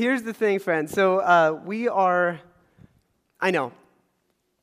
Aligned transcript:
Here's 0.00 0.22
the 0.22 0.32
thing, 0.32 0.60
friends. 0.60 0.92
So 0.92 1.18
uh, 1.18 1.60
we 1.64 1.88
are, 1.88 2.40
I 3.40 3.50
know, 3.50 3.72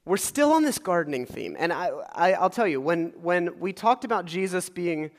we're 0.05 0.15
still 0.15 0.53
on 0.53 0.63
this 0.63 0.77
gardening 0.77 1.25
theme. 1.25 1.57
And 1.59 1.73
I, 1.73 1.87
I, 2.13 2.41
will 2.41 2.49
tell 2.49 2.65
you, 2.65 2.79
when, 2.79 3.11
when 3.21 3.59
we 3.59 3.73
talked 3.73 4.05
about 4.05 4.23
Jesus 4.23 4.69
being 4.69 5.11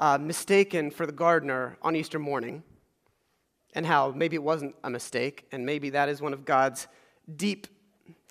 uh, 0.00 0.18
mistaken 0.18 0.90
for 0.90 1.06
the 1.06 1.12
gardener 1.12 1.78
on 1.82 1.94
Easter 1.94 2.18
morning, 2.18 2.64
and 3.74 3.86
how 3.86 4.10
maybe 4.10 4.34
it 4.34 4.42
wasn't 4.42 4.74
a 4.82 4.90
mistake, 4.90 5.46
and 5.52 5.64
maybe 5.64 5.90
that 5.90 6.08
is 6.08 6.20
one 6.20 6.32
of 6.32 6.44
God's 6.44 6.88
deep 7.36 7.68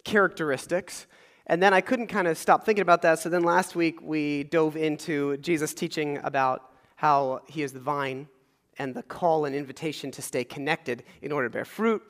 characteristics. 0.04 1.08
And 1.46 1.64
then 1.64 1.74
I 1.74 1.80
couldn't 1.80 2.08
kind 2.08 2.28
of 2.28 2.38
stop 2.38 2.66
thinking 2.66 2.82
about 2.82 3.02
that. 3.04 3.20
So 3.20 3.30
then 3.30 3.44
last 3.44 3.78
week 3.78 4.02
we 4.02 4.44
dove 4.44 4.76
into 4.76 5.38
Jesus 5.38 5.74
teaching 5.74 6.20
about 6.26 6.70
how 6.98 7.44
he 7.48 7.64
is 7.64 7.72
the 7.72 7.80
vine 7.80 8.28
and 8.80 8.94
the 8.94 9.04
call 9.04 9.46
and 9.46 9.56
invitation 9.56 10.12
to 10.12 10.22
stay 10.22 10.44
connected 10.44 11.04
in 11.22 11.32
order 11.32 11.48
to 11.48 11.54
bear 11.54 11.66
fruit. 11.66 12.02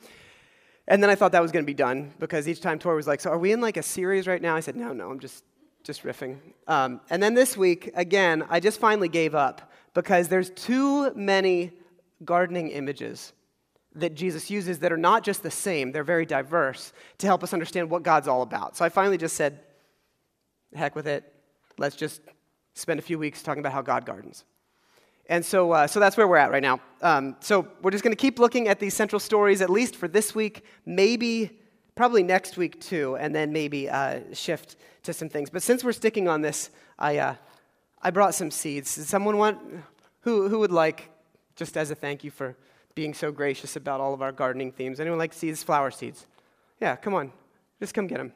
And 0.86 1.02
then 1.02 1.10
I 1.10 1.14
thought 1.14 1.32
that 1.32 1.42
was 1.42 1.52
going 1.52 1.64
to 1.64 1.66
be 1.66 1.74
done 1.74 2.12
because 2.18 2.48
each 2.48 2.60
time 2.60 2.78
Tori 2.78 2.96
was 2.96 3.06
like, 3.06 3.20
"So 3.20 3.30
are 3.30 3.38
we 3.38 3.52
in 3.52 3.60
like 3.60 3.76
a 3.76 3.82
series 3.82 4.26
right 4.26 4.40
now?" 4.40 4.56
I 4.56 4.60
said, 4.60 4.74
"No, 4.74 4.92
no, 4.92 5.10
I'm 5.10 5.20
just 5.20 5.44
just 5.84 6.02
riffing." 6.02 6.38
Um, 6.66 7.00
and 7.10 7.22
then 7.22 7.34
this 7.34 7.56
week, 7.56 7.90
again, 7.94 8.44
I 8.48 8.58
just 8.58 8.80
finally 8.80 9.08
gave 9.08 9.34
up 9.34 9.70
because 9.94 10.28
there's 10.28 10.50
too 10.50 11.12
many 11.14 11.72
gardening 12.24 12.70
images 12.70 13.32
that 13.94 14.14
Jesus 14.14 14.50
uses 14.50 14.78
that 14.80 14.92
are 14.92 14.98
not 14.98 15.24
just 15.24 15.42
the 15.42 15.50
same; 15.50 15.92
they're 15.92 16.04
very 16.04 16.24
diverse 16.24 16.94
to 17.18 17.26
help 17.26 17.42
us 17.42 17.52
understand 17.52 17.90
what 17.90 18.02
God's 18.02 18.26
all 18.26 18.40
about. 18.40 18.74
So 18.76 18.84
I 18.84 18.88
finally 18.88 19.18
just 19.18 19.36
said, 19.36 19.60
"Heck 20.74 20.96
with 20.96 21.06
it. 21.06 21.34
Let's 21.76 21.96
just 21.96 22.22
spend 22.74 22.98
a 22.98 23.02
few 23.02 23.18
weeks 23.18 23.42
talking 23.42 23.60
about 23.60 23.72
how 23.72 23.82
God 23.82 24.06
gardens." 24.06 24.44
And 25.28 25.44
so, 25.44 25.72
uh, 25.72 25.86
so 25.86 26.00
that's 26.00 26.16
where 26.16 26.26
we're 26.26 26.38
at 26.38 26.50
right 26.50 26.62
now. 26.62 26.80
Um, 27.02 27.36
so 27.40 27.68
we're 27.82 27.90
just 27.90 28.02
going 28.02 28.16
to 28.16 28.20
keep 28.20 28.38
looking 28.38 28.68
at 28.68 28.80
these 28.80 28.94
central 28.94 29.20
stories, 29.20 29.60
at 29.60 29.68
least 29.68 29.94
for 29.96 30.08
this 30.08 30.34
week, 30.34 30.64
maybe, 30.86 31.50
probably 31.94 32.22
next 32.22 32.56
week 32.56 32.80
too, 32.80 33.16
and 33.16 33.34
then 33.34 33.52
maybe 33.52 33.90
uh, 33.90 34.20
shift 34.32 34.76
to 35.02 35.12
some 35.12 35.28
things. 35.28 35.50
But 35.50 35.62
since 35.62 35.84
we're 35.84 35.92
sticking 35.92 36.28
on 36.28 36.40
this, 36.40 36.70
I, 36.98 37.18
uh, 37.18 37.34
I 38.00 38.10
brought 38.10 38.34
some 38.34 38.50
seeds. 38.50 38.94
Does 38.94 39.08
someone 39.08 39.36
want, 39.36 39.58
who, 40.22 40.48
who 40.48 40.60
would 40.60 40.72
like, 40.72 41.10
just 41.56 41.76
as 41.76 41.90
a 41.90 41.94
thank 41.94 42.24
you 42.24 42.30
for 42.30 42.56
being 42.94 43.12
so 43.12 43.30
gracious 43.30 43.76
about 43.76 44.00
all 44.00 44.14
of 44.14 44.22
our 44.22 44.32
gardening 44.32 44.72
themes? 44.72 44.98
Anyone 44.98 45.18
like 45.18 45.34
seeds, 45.34 45.62
flower 45.62 45.90
seeds? 45.90 46.26
Yeah, 46.80 46.96
come 46.96 47.14
on. 47.14 47.32
Just 47.80 47.92
come 47.92 48.06
get 48.06 48.18
them. 48.18 48.32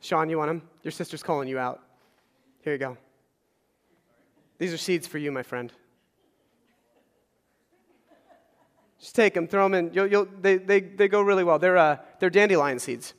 Sean, 0.00 0.30
you 0.30 0.38
want 0.38 0.48
them? 0.48 0.62
Your 0.82 0.92
sister's 0.92 1.22
calling 1.22 1.48
you 1.48 1.58
out. 1.58 1.82
Here 2.62 2.72
you 2.72 2.78
go. 2.78 2.96
These 4.58 4.72
are 4.72 4.78
seeds 4.78 5.06
for 5.06 5.18
you, 5.18 5.30
my 5.30 5.42
friend. 5.42 5.72
Just 8.98 9.14
take 9.14 9.34
them, 9.34 9.46
throw 9.46 9.64
them 9.64 9.74
in. 9.74 9.92
You'll, 9.92 10.06
you'll, 10.06 10.28
they, 10.40 10.56
they, 10.56 10.80
they 10.80 11.08
go 11.08 11.20
really 11.20 11.44
well. 11.44 11.58
They're, 11.58 11.76
uh, 11.76 11.98
they're 12.18 12.30
dandelion 12.30 12.78
seeds. 12.78 13.14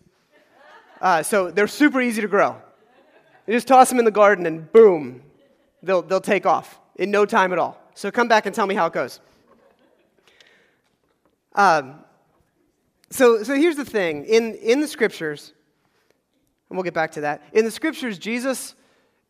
Uh, 1.00 1.22
so 1.22 1.52
they're 1.52 1.68
super 1.68 2.02
easy 2.02 2.22
to 2.22 2.28
grow. 2.28 2.56
You 3.46 3.54
just 3.54 3.68
toss 3.68 3.90
them 3.90 4.00
in 4.00 4.06
the 4.06 4.12
garden 4.12 4.46
and 4.46 4.72
boom, 4.72 5.22
they'll, 5.84 6.02
they'll 6.02 6.20
take 6.20 6.46
off 6.46 6.80
in 6.96 7.12
no 7.12 7.26
time 7.26 7.54
at 7.54 7.60
all. 7.60 7.80
So 7.94 8.12
come 8.12 8.28
back 8.28 8.46
and 8.46 8.54
tell 8.54 8.68
me 8.68 8.76
how 8.76 8.88
it 8.88 8.94
goes. 8.94 9.20
Um, 11.56 12.04
so, 13.10 13.44
so 13.44 13.56
here's 13.56 13.78
the 13.78 13.86
thing 13.86 14.26
in, 14.26 14.56
in 14.56 14.82
the 14.82 14.88
scriptures, 14.88 15.54
and 16.70 16.78
we'll 16.78 16.84
get 16.84 16.94
back 16.94 17.12
to 17.14 17.22
that. 17.22 17.42
In 17.54 17.64
the 17.64 17.72
scriptures, 17.72 18.20
Jesus 18.20 18.76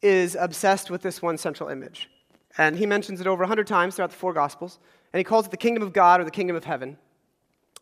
is 0.01 0.35
obsessed 0.39 0.89
with 0.89 1.01
this 1.01 1.21
one 1.21 1.37
central 1.37 1.69
image. 1.69 2.09
And 2.57 2.77
he 2.77 2.85
mentions 2.85 3.21
it 3.21 3.27
over 3.27 3.41
100 3.41 3.67
times 3.67 3.95
throughout 3.95 4.11
the 4.11 4.15
four 4.15 4.33
Gospels. 4.33 4.79
And 5.13 5.19
he 5.19 5.23
calls 5.23 5.45
it 5.45 5.51
the 5.51 5.57
kingdom 5.57 5.83
of 5.83 5.93
God 5.93 6.21
or 6.21 6.23
the 6.23 6.31
kingdom 6.31 6.55
of 6.55 6.63
heaven. 6.63 6.97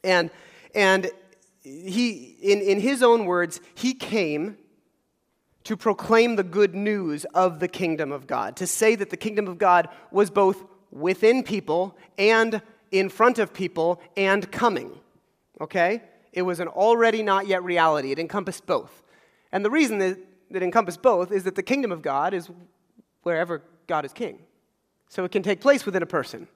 And, 0.04 0.30
and 0.74 1.10
he, 1.64 2.38
in, 2.42 2.62
in 2.62 2.80
his 2.80 3.02
own 3.02 3.26
words, 3.26 3.60
he 3.74 3.94
came 3.94 4.58
to 5.64 5.76
proclaim 5.76 6.36
the 6.36 6.44
good 6.44 6.76
news 6.76 7.26
of 7.34 7.60
the 7.60 7.68
kingdom 7.68 8.12
of 8.12 8.28
God, 8.28 8.56
to 8.58 8.68
say 8.68 8.96
that 8.96 9.10
the 9.10 9.18
kingdom 9.18 9.48
of 9.48 9.58
God 9.58 9.90
was 10.12 10.30
both 10.30 10.64
within 10.92 11.44
people 11.44 11.98
and 12.18 12.62
in 12.92 13.10
front 13.10 13.40
of 13.40 13.52
people 13.52 14.00
and 14.16 14.50
coming. 14.52 14.92
Okay? 15.60 16.04
It 16.32 16.44
was 16.44 16.60
an 16.60 16.68
already 16.68 17.24
not 17.24 17.48
yet 17.48 17.64
reality, 17.64 18.12
it 18.12 18.20
encompassed 18.20 18.66
both. 18.68 19.04
And 19.52 19.66
the 19.66 19.72
reason 19.72 19.98
that 20.00 20.20
that 20.52 20.64
encompass 20.64 20.98
both 20.98 21.32
is 21.32 21.44
that 21.44 21.56
the 21.56 21.64
kingdom 21.64 21.92
of 21.92 22.02
God 22.02 22.34
is 22.34 22.50
wherever 23.24 23.62
God 23.88 24.06
is 24.06 24.14
king. 24.14 24.40
So 25.10 25.24
it 25.24 25.32
can 25.32 25.44
take 25.44 25.62
place 25.62 25.86
within 25.86 26.04
a 26.04 26.08
person, 26.08 26.48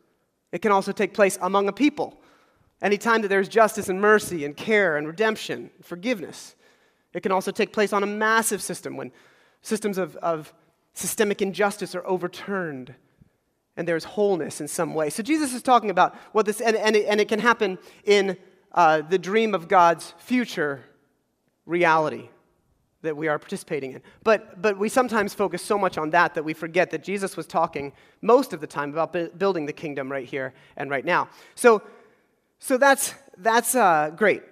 it 0.51 0.61
can 0.61 0.71
also 0.71 0.91
take 0.91 1.13
place 1.13 1.37
among 1.41 1.67
a 1.67 1.73
people. 1.73 2.19
Anytime 2.81 3.21
that 3.23 3.27
there's 3.27 3.49
justice 3.49 3.89
and 3.89 3.99
mercy 3.99 4.45
and 4.45 4.55
care 4.55 4.95
and 4.95 5.05
redemption 5.05 5.69
and 5.75 5.85
forgiveness, 5.85 6.55
it 7.13 7.21
can 7.21 7.31
also 7.31 7.51
take 7.51 7.73
place 7.73 7.91
on 7.91 8.03
a 8.03 8.05
massive 8.05 8.61
system 8.61 8.95
when 8.95 9.11
systems 9.61 9.97
of, 9.97 10.15
of 10.17 10.53
systemic 10.93 11.41
injustice 11.41 11.93
are 11.93 12.05
overturned 12.07 12.95
and 13.75 13.87
there's 13.87 14.05
wholeness 14.05 14.61
in 14.61 14.67
some 14.67 14.93
way. 14.93 15.09
So 15.09 15.21
Jesus 15.23 15.53
is 15.53 15.61
talking 15.61 15.89
about 15.89 16.15
what 16.31 16.45
this, 16.45 16.61
and, 16.61 16.75
and, 16.77 16.95
it, 16.95 17.05
and 17.05 17.19
it 17.19 17.27
can 17.27 17.39
happen 17.39 17.77
in 18.05 18.37
uh, 18.71 19.01
the 19.01 19.17
dream 19.17 19.53
of 19.53 19.67
God's 19.67 20.13
future 20.17 20.85
reality 21.65 22.29
that 23.01 23.15
we 23.15 23.27
are 23.27 23.39
participating 23.39 23.93
in. 23.93 24.01
But, 24.23 24.61
but 24.61 24.77
we 24.77 24.89
sometimes 24.89 25.33
focus 25.33 25.61
so 25.61 25.77
much 25.77 25.97
on 25.97 26.09
that 26.09 26.33
that 26.33 26.43
we 26.43 26.53
forget 26.53 26.91
that 26.91 27.03
Jesus 27.03 27.37
was 27.37 27.47
talking 27.47 27.93
most 28.21 28.53
of 28.53 28.59
the 28.59 28.67
time 28.67 28.91
about 28.91 29.13
bu- 29.13 29.29
building 29.29 29.65
the 29.65 29.73
kingdom 29.73 30.11
right 30.11 30.27
here 30.27 30.53
and 30.75 30.89
right 30.89 31.05
now. 31.05 31.29
So, 31.55 31.81
so 32.59 32.77
that's, 32.77 33.13
that's 33.37 33.75
uh, 33.75 34.11
great. 34.15 34.43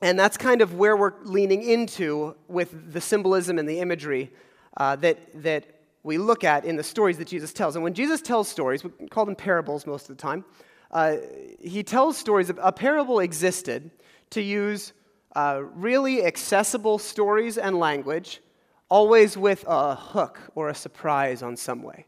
And 0.00 0.18
that's 0.18 0.36
kind 0.36 0.62
of 0.62 0.74
where 0.74 0.96
we're 0.96 1.14
leaning 1.24 1.62
into 1.62 2.34
with 2.48 2.92
the 2.92 3.00
symbolism 3.00 3.58
and 3.58 3.68
the 3.68 3.80
imagery 3.80 4.30
uh, 4.76 4.96
that, 4.96 5.18
that 5.42 5.66
we 6.02 6.18
look 6.18 6.44
at 6.44 6.64
in 6.64 6.76
the 6.76 6.82
stories 6.82 7.18
that 7.18 7.28
Jesus 7.28 7.52
tells. 7.52 7.76
And 7.76 7.82
when 7.82 7.94
Jesus 7.94 8.22
tells 8.22 8.48
stories, 8.48 8.84
we 8.84 8.90
call 9.08 9.24
them 9.24 9.36
parables 9.36 9.86
most 9.86 10.08
of 10.08 10.16
the 10.16 10.22
time, 10.22 10.44
uh, 10.90 11.16
he 11.60 11.82
tells 11.82 12.16
stories. 12.16 12.50
A 12.58 12.72
parable 12.72 13.20
existed 13.20 13.90
to 14.30 14.40
use 14.40 14.92
uh, 15.36 15.62
really 15.74 16.24
accessible 16.24 16.98
stories 16.98 17.58
and 17.58 17.78
language, 17.78 18.40
always 18.88 19.36
with 19.36 19.64
a 19.68 19.94
hook 19.94 20.40
or 20.54 20.70
a 20.70 20.74
surprise 20.74 21.42
on 21.42 21.56
some 21.56 21.82
way. 21.82 22.06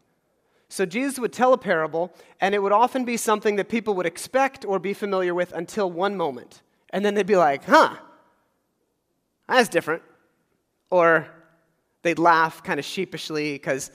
So 0.70 0.86
Jesus 0.86 1.18
would 1.18 1.32
tell 1.32 1.52
a 1.52 1.58
parable, 1.58 2.10
and 2.40 2.54
it 2.54 2.62
would 2.62 2.72
often 2.72 3.04
be 3.04 3.18
something 3.18 3.56
that 3.56 3.68
people 3.68 3.92
would 3.94 4.06
expect 4.06 4.64
or 4.64 4.78
be 4.78 4.94
familiar 4.94 5.34
with 5.34 5.52
until 5.52 5.90
one 5.90 6.16
moment. 6.16 6.62
And 6.90 7.04
then 7.04 7.14
they'd 7.14 7.26
be 7.26 7.36
like, 7.36 7.64
huh, 7.64 7.96
that's 9.46 9.68
different. 9.68 10.02
Or 10.90 11.26
they'd 12.02 12.18
laugh 12.18 12.62
kind 12.62 12.80
of 12.80 12.86
sheepishly 12.86 13.52
because 13.52 13.90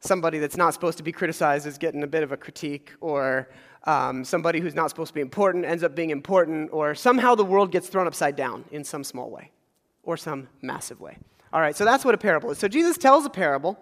somebody 0.00 0.40
that's 0.40 0.56
not 0.56 0.74
supposed 0.74 0.98
to 0.98 1.04
be 1.04 1.12
criticized 1.12 1.66
is 1.68 1.78
getting 1.78 2.02
a 2.02 2.08
bit 2.08 2.24
of 2.24 2.32
a 2.32 2.36
critique, 2.36 2.90
or 3.00 3.48
um, 3.84 4.24
somebody 4.24 4.60
who's 4.60 4.74
not 4.74 4.90
supposed 4.90 5.08
to 5.08 5.14
be 5.14 5.20
important 5.20 5.64
ends 5.64 5.82
up 5.82 5.94
being 5.94 6.10
important, 6.10 6.70
or 6.72 6.94
somehow 6.94 7.34
the 7.34 7.44
world 7.44 7.72
gets 7.72 7.88
thrown 7.88 8.06
upside 8.06 8.36
down 8.36 8.64
in 8.70 8.84
some 8.84 9.04
small 9.04 9.30
way 9.30 9.50
or 10.02 10.16
some 10.16 10.48
massive 10.62 11.00
way. 11.00 11.16
All 11.52 11.60
right, 11.60 11.74
so 11.74 11.84
that's 11.84 12.04
what 12.04 12.14
a 12.14 12.18
parable 12.18 12.50
is. 12.50 12.58
So 12.58 12.68
Jesus 12.68 12.96
tells 12.96 13.26
a 13.26 13.30
parable, 13.30 13.78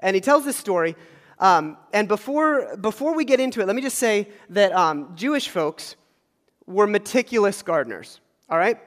and 0.00 0.14
he 0.14 0.20
tells 0.20 0.44
this 0.44 0.56
story. 0.56 0.96
Um, 1.38 1.76
and 1.92 2.08
before, 2.08 2.76
before 2.76 3.14
we 3.14 3.24
get 3.24 3.40
into 3.40 3.60
it, 3.60 3.66
let 3.66 3.76
me 3.76 3.82
just 3.82 3.98
say 3.98 4.28
that 4.50 4.72
um, 4.72 5.12
Jewish 5.14 5.48
folks 5.48 5.96
were 6.66 6.86
meticulous 6.86 7.62
gardeners, 7.62 8.20
all 8.50 8.58
right? 8.58 8.78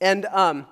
And 0.00 0.26
um, 0.26 0.66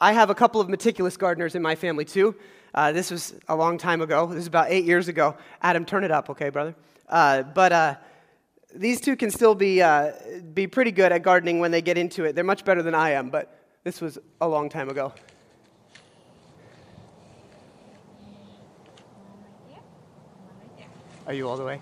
I 0.00 0.12
have 0.12 0.30
a 0.30 0.34
couple 0.34 0.60
of 0.60 0.68
meticulous 0.68 1.16
gardeners 1.16 1.54
in 1.54 1.62
my 1.62 1.74
family 1.74 2.04
too. 2.04 2.34
Uh, 2.74 2.92
this 2.92 3.10
was 3.10 3.34
a 3.48 3.56
long 3.56 3.78
time 3.78 4.00
ago. 4.00 4.26
This 4.26 4.40
is 4.40 4.46
about 4.46 4.70
eight 4.70 4.84
years 4.84 5.08
ago. 5.08 5.36
Adam, 5.60 5.84
turn 5.84 6.04
it 6.04 6.10
up, 6.10 6.30
okay, 6.30 6.50
brother? 6.50 6.74
Uh, 7.08 7.42
but 7.42 7.72
uh, 7.72 7.94
these 8.74 9.00
two 9.00 9.16
can 9.16 9.30
still 9.30 9.54
be, 9.54 9.82
uh, 9.82 10.12
be 10.54 10.66
pretty 10.66 10.92
good 10.92 11.12
at 11.12 11.22
gardening 11.22 11.58
when 11.60 11.70
they 11.70 11.82
get 11.82 11.98
into 11.98 12.24
it. 12.24 12.34
They're 12.34 12.44
much 12.44 12.64
better 12.64 12.82
than 12.82 12.94
I 12.94 13.10
am, 13.10 13.30
but 13.30 13.58
this 13.84 14.00
was 14.00 14.18
a 14.40 14.48
long 14.48 14.68
time 14.68 14.88
ago. 14.88 15.12
Are 21.26 21.32
you 21.32 21.48
all 21.48 21.56
the 21.56 21.64
way? 21.64 21.80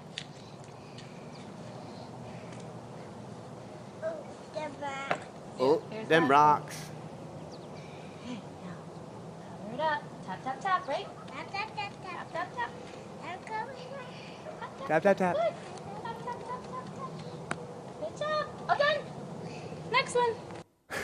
Oh, 5.59 5.83
them 6.09 6.27
rocks. 6.27 6.75
Okay, 8.25 8.41
now 8.65 8.73
cover 9.63 9.75
it 9.75 9.81
up. 9.81 10.03
Tap, 10.25 10.43
tap, 10.43 10.61
tap, 10.61 10.89
right? 10.89 11.07
Tap, 11.29 11.53
tap, 11.53 11.77
tap, 11.77 11.93
tap, 12.03 12.33
tap, 12.33 12.57
tap. 12.57 12.71
Tap, 14.89 15.03
tap, 15.03 15.17
tap. 15.19 15.37
Good. 15.37 15.45
Good 15.45 15.70
done. 18.21 18.47
Next 19.93 20.15
one. 20.15 20.31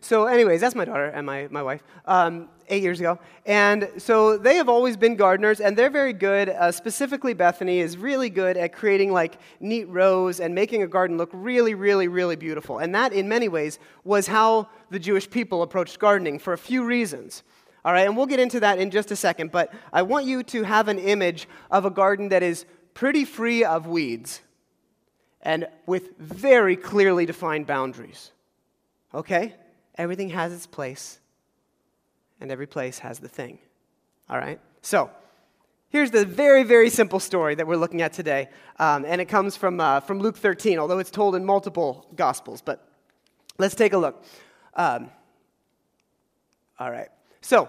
so, 0.00 0.26
anyways, 0.26 0.60
that's 0.60 0.74
my 0.74 0.84
daughter 0.84 1.06
and 1.06 1.26
my, 1.26 1.48
my 1.50 1.62
wife, 1.62 1.82
um, 2.06 2.48
eight 2.68 2.82
years 2.82 3.00
ago. 3.00 3.18
And 3.46 3.90
so 3.98 4.36
they 4.36 4.56
have 4.56 4.68
always 4.68 4.96
been 4.96 5.16
gardeners, 5.16 5.60
and 5.60 5.76
they're 5.76 5.90
very 5.90 6.12
good. 6.12 6.48
Uh, 6.48 6.70
specifically, 6.72 7.34
Bethany 7.34 7.80
is 7.80 7.96
really 7.96 8.30
good 8.30 8.56
at 8.56 8.72
creating 8.72 9.12
like 9.12 9.38
neat 9.58 9.88
rows 9.88 10.40
and 10.40 10.54
making 10.54 10.82
a 10.82 10.86
garden 10.86 11.16
look 11.16 11.30
really, 11.32 11.74
really, 11.74 12.08
really 12.08 12.36
beautiful. 12.36 12.78
And 12.78 12.94
that, 12.94 13.12
in 13.12 13.28
many 13.28 13.48
ways, 13.48 13.78
was 14.04 14.26
how 14.26 14.68
the 14.90 14.98
Jewish 14.98 15.28
people 15.28 15.62
approached 15.62 15.98
gardening 15.98 16.38
for 16.38 16.52
a 16.52 16.58
few 16.58 16.84
reasons. 16.84 17.42
All 17.84 17.92
right, 17.92 18.06
and 18.06 18.16
we'll 18.16 18.26
get 18.26 18.40
into 18.40 18.60
that 18.60 18.78
in 18.78 18.90
just 18.90 19.10
a 19.10 19.16
second, 19.16 19.50
but 19.50 19.72
I 19.92 20.02
want 20.02 20.26
you 20.26 20.42
to 20.42 20.64
have 20.64 20.88
an 20.88 20.98
image 20.98 21.48
of 21.70 21.86
a 21.86 21.90
garden 21.90 22.28
that 22.28 22.42
is 22.42 22.66
pretty 22.92 23.24
free 23.24 23.64
of 23.64 23.86
weeds 23.86 24.42
and 25.42 25.68
with 25.86 26.16
very 26.18 26.76
clearly 26.76 27.26
defined 27.26 27.66
boundaries. 27.66 28.30
Okay? 29.14 29.54
Everything 29.96 30.30
has 30.30 30.52
its 30.52 30.66
place, 30.66 31.18
and 32.40 32.50
every 32.50 32.66
place 32.66 32.98
has 33.00 33.18
the 33.18 33.28
thing. 33.28 33.58
All 34.28 34.38
right? 34.38 34.60
So, 34.82 35.10
here's 35.90 36.10
the 36.10 36.24
very, 36.24 36.62
very 36.62 36.90
simple 36.90 37.20
story 37.20 37.54
that 37.54 37.66
we're 37.66 37.76
looking 37.76 38.02
at 38.02 38.12
today. 38.12 38.48
Um, 38.78 39.04
and 39.04 39.20
it 39.20 39.26
comes 39.26 39.56
from, 39.56 39.80
uh, 39.80 40.00
from 40.00 40.20
Luke 40.20 40.36
13, 40.36 40.78
although 40.78 40.98
it's 40.98 41.10
told 41.10 41.34
in 41.34 41.44
multiple 41.44 42.06
Gospels. 42.14 42.62
But 42.62 42.86
let's 43.58 43.74
take 43.74 43.92
a 43.92 43.98
look. 43.98 44.24
Um, 44.74 45.10
all 46.78 46.90
right. 46.90 47.08
So, 47.40 47.68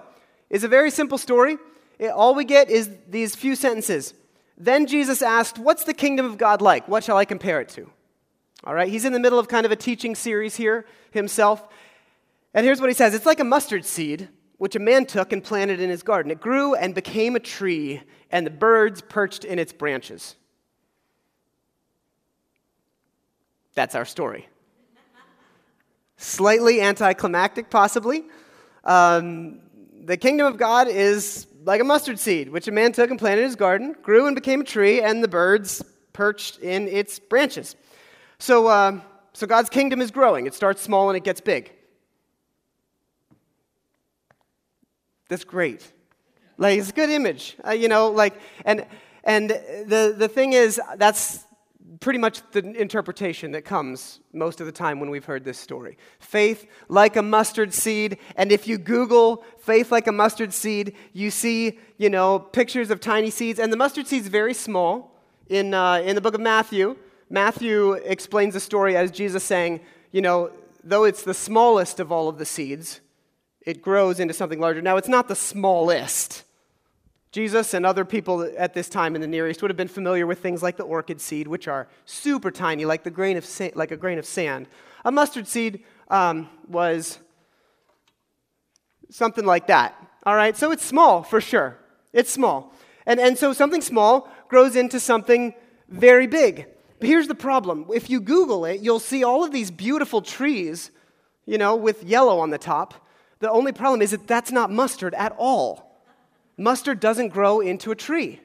it's 0.50 0.64
a 0.64 0.68
very 0.68 0.92
simple 0.92 1.18
story. 1.18 1.58
It, 1.98 2.10
all 2.10 2.36
we 2.36 2.46
get 2.46 2.70
is 2.70 2.90
these 3.08 3.36
few 3.36 3.56
sentences. 3.56 4.14
Then 4.62 4.86
Jesus 4.86 5.24
asked, 5.24 5.58
What's 5.58 5.86
the 5.86 5.94
kingdom 5.94 6.28
of 6.28 6.38
God 6.38 6.62
like? 6.62 6.88
What 6.88 7.04
shall 7.04 7.18
I 7.18 7.26
compare 7.26 7.62
it 7.62 7.70
to? 7.70 7.90
All 8.64 8.76
right, 8.76 8.88
he's 8.88 9.06
in 9.06 9.14
the 9.14 9.20
middle 9.20 9.40
of 9.40 9.48
kind 9.48 9.66
of 9.66 9.72
a 9.72 9.76
teaching 9.76 10.14
series 10.14 10.56
here 10.56 10.86
himself. 11.10 11.68
And 12.54 12.64
here's 12.64 12.80
what 12.80 12.88
he 12.88 12.94
says 12.94 13.16
It's 13.16 13.26
like 13.26 13.40
a 13.40 13.44
mustard 13.44 13.86
seed, 13.86 14.30
which 14.60 14.76
a 14.76 14.80
man 14.80 15.08
took 15.08 15.34
and 15.34 15.44
planted 15.44 15.80
in 15.80 15.90
his 15.90 16.04
garden. 16.04 16.32
It 16.32 16.40
grew 16.40 16.76
and 16.76 16.94
became 16.94 17.36
a 17.36 17.40
tree, 17.40 18.04
and 18.30 18.46
the 18.46 18.52
birds 18.52 19.02
perched 19.02 19.46
in 19.46 19.58
its 19.58 19.74
branches. 19.74 20.36
That's 23.74 23.96
our 23.96 24.06
story. 24.06 24.48
Slightly 26.18 26.82
anticlimactic, 26.82 27.72
possibly. 27.72 28.26
Um, 28.84 29.62
the 30.04 30.18
kingdom 30.18 30.46
of 30.46 30.58
God 30.58 30.88
is 30.88 31.48
like 31.64 31.82
a 31.82 31.84
mustard 31.84 32.20
seed, 32.20 32.50
which 32.50 32.68
a 32.68 32.72
man 32.72 32.92
took 32.92 33.10
and 33.10 33.20
planted 33.20 33.42
in 33.42 33.48
his 33.48 33.56
garden, 33.56 33.96
grew 34.02 34.26
and 34.26 34.36
became 34.36 34.62
a 34.62 34.64
tree, 34.64 35.02
and 35.02 35.24
the 35.24 35.28
birds 35.28 35.84
perched 36.14 36.60
in 36.60 36.88
its 36.88 37.20
branches. 37.20 37.76
So, 38.40 38.68
uh, 38.68 39.00
so 39.34 39.48
God's 39.48 39.70
kingdom 39.70 40.02
is 40.02 40.12
growing. 40.12 40.48
It 40.48 40.54
starts 40.54 40.82
small 40.82 41.10
and 41.10 41.18
it 41.18 41.24
gets 41.24 41.42
big. 41.42 41.72
That's 45.30 45.44
great. 45.44 45.90
Like, 46.58 46.80
it's 46.80 46.90
a 46.90 46.94
good 46.94 47.10
image, 47.10 47.56
uh, 47.66 47.72
you 47.72 47.88
know, 47.88 48.10
like, 48.10 48.36
and, 48.66 48.86
and 49.24 49.50
the, 49.50 50.14
the 50.18 50.28
thing 50.28 50.54
is, 50.54 50.80
that's 50.98 51.46
pretty 52.02 52.20
much 52.20 52.42
the 52.52 52.60
interpretation 52.82 53.52
that 53.52 53.62
comes 53.62 54.20
most 54.34 54.60
of 54.60 54.66
the 54.66 54.72
time 54.72 55.00
when 55.00 55.12
we've 55.12 55.26
heard 55.26 55.46
this 55.46 55.58
story. 55.58 55.98
Faith 56.20 56.68
like 56.90 57.16
a 57.16 57.22
mustard 57.22 57.74
seed, 57.74 58.18
and 58.36 58.52
if 58.52 58.68
you 58.68 58.78
Google 58.78 59.46
faith 59.60 59.92
like 59.92 60.08
a 60.08 60.12
mustard 60.12 60.52
seed, 60.52 60.96
you 61.14 61.30
see, 61.30 61.80
you 61.98 62.10
know, 62.10 62.40
pictures 62.40 62.90
of 62.90 63.00
tiny 63.00 63.30
seeds, 63.30 63.60
and 63.60 63.72
the 63.72 63.78
mustard 63.78 64.08
seed's 64.08 64.28
very 64.28 64.54
small. 64.54 65.16
In, 65.48 65.74
uh, 65.74 65.96
in 65.96 66.16
the 66.16 66.22
book 66.22 66.34
of 66.34 66.42
Matthew, 66.42 66.98
Matthew 67.30 67.94
explains 67.94 68.56
the 68.56 68.60
story 68.60 68.98
as 68.98 69.12
Jesus 69.12 69.44
saying, 69.44 69.82
you 70.12 70.22
know, 70.22 70.52
though 70.84 71.04
it's 71.04 71.24
the 71.24 71.34
smallest 71.34 72.00
of 72.00 72.12
all 72.12 72.28
of 72.28 72.40
the 72.40 72.46
seeds, 72.46 73.00
it 73.62 73.82
grows 73.82 74.20
into 74.20 74.34
something 74.34 74.60
larger. 74.60 74.82
Now, 74.82 74.98
it's 74.98 75.08
not 75.08 75.28
the 75.28 75.36
smallest. 75.36 76.46
Jesus 77.32 77.74
and 77.74 77.86
other 77.86 78.04
people 78.04 78.50
at 78.58 78.74
this 78.74 78.90
time 78.90 79.16
in 79.16 79.22
the 79.22 79.28
Near 79.28 79.48
East 79.48 79.62
would 79.62 79.72
have 79.72 79.78
been 79.78 79.88
familiar 79.88 80.28
with 80.28 80.40
things 80.40 80.62
like 80.62 80.76
the 80.76 80.84
orchid 80.84 81.22
seed, 81.22 81.48
which 81.48 81.68
are 81.68 81.88
super 82.06 82.52
tiny, 82.52 82.84
like, 82.84 83.04
the 83.04 83.12
grain 83.12 83.38
of 83.38 83.46
sa- 83.46 83.70
like 83.74 83.92
a 83.92 83.98
grain 83.98 84.20
of 84.20 84.26
sand. 84.26 84.68
A 85.06 85.12
mustard 85.12 85.48
seed 85.48 85.84
um, 86.10 86.50
was 86.68 87.20
something 89.10 89.46
like 89.46 89.68
that. 89.68 89.96
All 90.26 90.36
right, 90.36 90.58
so 90.58 90.72
it's 90.72 90.84
small 90.84 91.24
for 91.24 91.40
sure. 91.40 91.78
It's 92.12 92.30
small. 92.30 92.74
And, 93.06 93.20
and 93.20 93.38
so 93.38 93.54
something 93.54 93.82
small 93.82 94.30
grows 94.50 94.76
into 94.76 95.00
something 95.00 95.54
very 95.88 96.28
big. 96.28 96.68
But 97.00 97.08
here's 97.08 97.30
the 97.30 97.36
problem 97.36 97.86
if 97.94 98.10
you 98.10 98.20
Google 98.20 98.66
it, 98.66 98.82
you'll 98.82 99.00
see 99.00 99.24
all 99.24 99.46
of 99.46 99.54
these 99.54 99.72
beautiful 99.72 100.22
trees, 100.22 100.92
you 101.46 101.58
know, 101.58 101.78
with 101.78 102.04
yellow 102.04 102.40
on 102.40 102.50
the 102.50 102.58
top. 102.58 102.94
The 103.40 103.50
only 103.50 103.72
problem 103.72 104.02
is 104.02 104.12
that 104.12 104.28
that's 104.28 104.52
not 104.52 104.70
mustard 104.70 105.14
at 105.16 105.34
all 105.38 105.91
mustard 106.58 107.00
doesn't 107.00 107.30
grow 107.30 107.60
into 107.60 107.92
a 107.92 107.96
tree. 107.96 108.40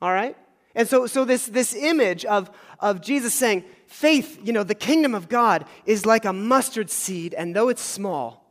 All 0.00 0.12
right? 0.12 0.36
And 0.74 0.88
so, 0.88 1.06
so 1.06 1.24
this, 1.24 1.46
this 1.46 1.74
image 1.74 2.24
of, 2.24 2.50
of 2.80 3.00
Jesus 3.00 3.32
saying, 3.32 3.64
faith, 3.86 4.40
you 4.42 4.52
know, 4.52 4.64
the 4.64 4.74
kingdom 4.74 5.14
of 5.14 5.28
God 5.28 5.64
is 5.86 6.04
like 6.04 6.24
a 6.24 6.32
mustard 6.32 6.90
seed, 6.90 7.32
and 7.34 7.54
though 7.54 7.68
it's 7.68 7.82
small, 7.82 8.44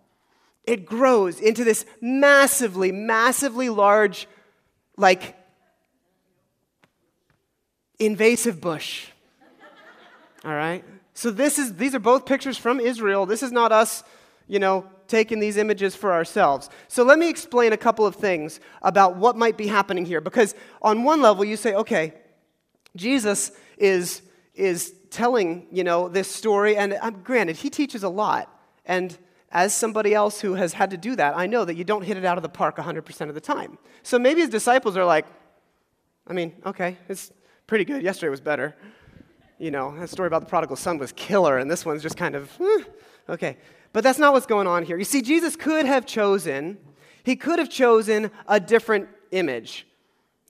it 0.63 0.85
grows 0.85 1.39
into 1.39 1.63
this 1.63 1.85
massively, 1.99 2.91
massively 2.91 3.67
large, 3.69 4.27
like, 4.95 5.35
invasive 7.99 8.61
bush. 8.61 9.07
All 10.45 10.53
right? 10.53 10.83
So 11.13 11.29
this 11.29 11.59
is, 11.59 11.75
these 11.75 11.93
are 11.93 11.99
both 11.99 12.25
pictures 12.25 12.57
from 12.57 12.79
Israel. 12.79 13.25
This 13.25 13.43
is 13.43 13.51
not 13.51 13.71
us, 13.71 14.03
you 14.47 14.59
know, 14.59 14.85
taken 15.07 15.39
these 15.39 15.57
images 15.57 15.95
for 15.95 16.11
ourselves. 16.11 16.69
So 16.87 17.03
let 17.03 17.19
me 17.19 17.29
explain 17.29 17.73
a 17.73 17.77
couple 17.77 18.05
of 18.05 18.15
things 18.15 18.59
about 18.81 19.15
what 19.15 19.35
might 19.35 19.57
be 19.57 19.67
happening 19.67 20.05
here. 20.05 20.21
Because 20.21 20.55
on 20.81 21.03
one 21.03 21.21
level, 21.21 21.43
you 21.45 21.57
say, 21.57 21.73
okay, 21.75 22.13
Jesus 22.95 23.51
is, 23.77 24.21
is 24.55 24.93
telling, 25.09 25.67
you 25.71 25.83
know, 25.83 26.09
this 26.09 26.29
story, 26.29 26.75
and 26.75 26.97
um, 27.01 27.21
granted, 27.23 27.57
he 27.57 27.69
teaches 27.69 28.03
a 28.03 28.09
lot. 28.09 28.49
And 28.85 29.17
as 29.51 29.73
somebody 29.73 30.13
else 30.13 30.41
who 30.41 30.55
has 30.55 30.73
had 30.73 30.89
to 30.91 30.97
do 30.97 31.15
that, 31.15 31.37
I 31.37 31.45
know 31.45 31.63
that 31.63 31.75
you 31.75 31.83
don't 31.83 32.01
hit 32.01 32.17
it 32.17 32.25
out 32.25 32.37
of 32.37 32.43
the 32.43 32.49
park 32.49 32.77
100% 32.77 33.29
of 33.29 33.35
the 33.35 33.41
time. 33.41 33.77
So 34.01 34.17
maybe 34.17 34.41
his 34.41 34.49
disciples 34.49 34.97
are 34.97 35.05
like, 35.05 35.27
I 36.25 36.33
mean, 36.33 36.53
okay, 36.65 36.97
it's 37.07 37.31
pretty 37.67 37.85
good. 37.85 38.01
Yesterday 38.01 38.29
was 38.29 38.41
better. 38.41 38.75
You 39.59 39.71
know, 39.71 39.95
that 39.99 40.09
story 40.09 40.27
about 40.27 40.41
the 40.41 40.47
prodigal 40.47 40.75
son 40.75 40.97
was 40.97 41.11
killer, 41.11 41.57
and 41.59 41.69
this 41.69 41.85
one's 41.85 42.01
just 42.01 42.17
kind 42.17 42.35
of, 42.35 42.51
eh, 42.59 42.83
okay. 43.29 43.57
But 43.93 44.03
that's 44.03 44.19
not 44.19 44.33
what's 44.33 44.45
going 44.45 44.67
on 44.67 44.83
here. 44.83 44.97
You 44.97 45.05
see, 45.05 45.21
Jesus 45.21 45.55
could 45.55 45.85
have 45.85 46.05
chosen, 46.05 46.77
he 47.23 47.35
could 47.35 47.59
have 47.59 47.69
chosen 47.69 48.31
a 48.47 48.59
different 48.59 49.07
image. 49.31 49.87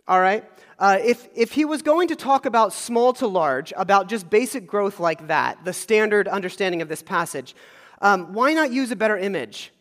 All 0.08 0.20
right? 0.20 0.44
Uh, 0.80 0.98
if, 1.02 1.28
if 1.36 1.52
he 1.52 1.66
was 1.66 1.82
going 1.82 2.08
to 2.10 2.16
talk 2.16 2.46
about 2.46 2.74
small 2.74 3.14
to 3.14 3.28
large, 3.28 3.72
about 3.78 4.10
just 4.10 4.30
basic 4.30 4.66
growth 4.68 5.00
like 5.00 5.28
that, 5.28 5.64
the 5.64 5.74
standard 5.74 6.28
understanding 6.28 6.82
of 6.82 6.90
this 6.90 7.02
passage, 7.02 7.56
um, 8.02 8.34
why 8.34 8.54
not 8.54 8.72
use 8.72 8.92
a 8.92 8.96
better 8.96 9.18
image? 9.18 9.72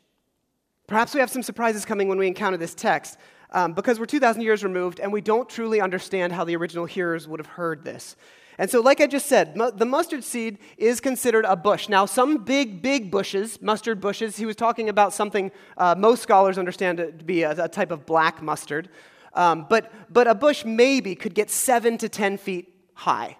Perhaps 0.87 1.15
we 1.15 1.21
have 1.21 1.31
some 1.31 1.43
surprises 1.43 1.85
coming 1.85 2.09
when 2.09 2.19
we 2.19 2.27
encounter 2.27 2.57
this 2.57 2.75
text, 2.75 3.19
um, 3.53 3.73
because 3.73 4.01
we're 4.01 4.07
2,000 4.07 4.43
years 4.43 4.65
removed 4.65 4.99
and 4.99 5.13
we 5.13 5.21
don't 5.21 5.49
truly 5.49 5.81
understand 5.81 6.33
how 6.33 6.45
the 6.45 6.57
original 6.57 6.87
hearers 6.87 7.29
would 7.29 7.39
have 7.39 7.47
heard 7.47 7.85
this. 7.85 8.17
And 8.59 8.71
so, 8.71 8.81
like 8.81 9.01
I 9.01 9.07
just 9.07 9.27
said, 9.27 9.57
mu- 9.57 9.71
the 9.71 9.87
mustard 9.87 10.25
seed 10.25 10.59
is 10.77 11.01
considered 11.01 11.45
a 11.47 11.57
bush. 11.57 11.89
Now, 11.89 12.05
some 12.05 12.45
big, 12.45 12.83
big 12.83 13.11
bushes, 13.11 13.61
mustard 13.63 14.01
bushes, 14.01 14.37
he 14.37 14.47
was 14.47 14.57
talking 14.57 14.89
about 14.89 15.13
something 15.13 15.51
uh, 15.79 15.95
most 15.97 16.23
scholars 16.23 16.59
understand 16.59 16.99
to 16.99 17.13
be 17.13 17.43
a, 17.43 17.65
a 17.65 17.69
type 17.69 17.91
of 17.91 18.05
black 18.05 18.43
mustard. 18.43 18.91
Um, 19.35 19.67
but, 19.69 19.91
but 20.13 20.27
a 20.27 20.35
bush 20.35 20.65
maybe 20.65 21.15
could 21.15 21.35
get 21.35 21.51
seven 21.51 21.97
to 21.99 22.09
10 22.09 22.37
feet 22.37 22.73
high. 22.95 23.39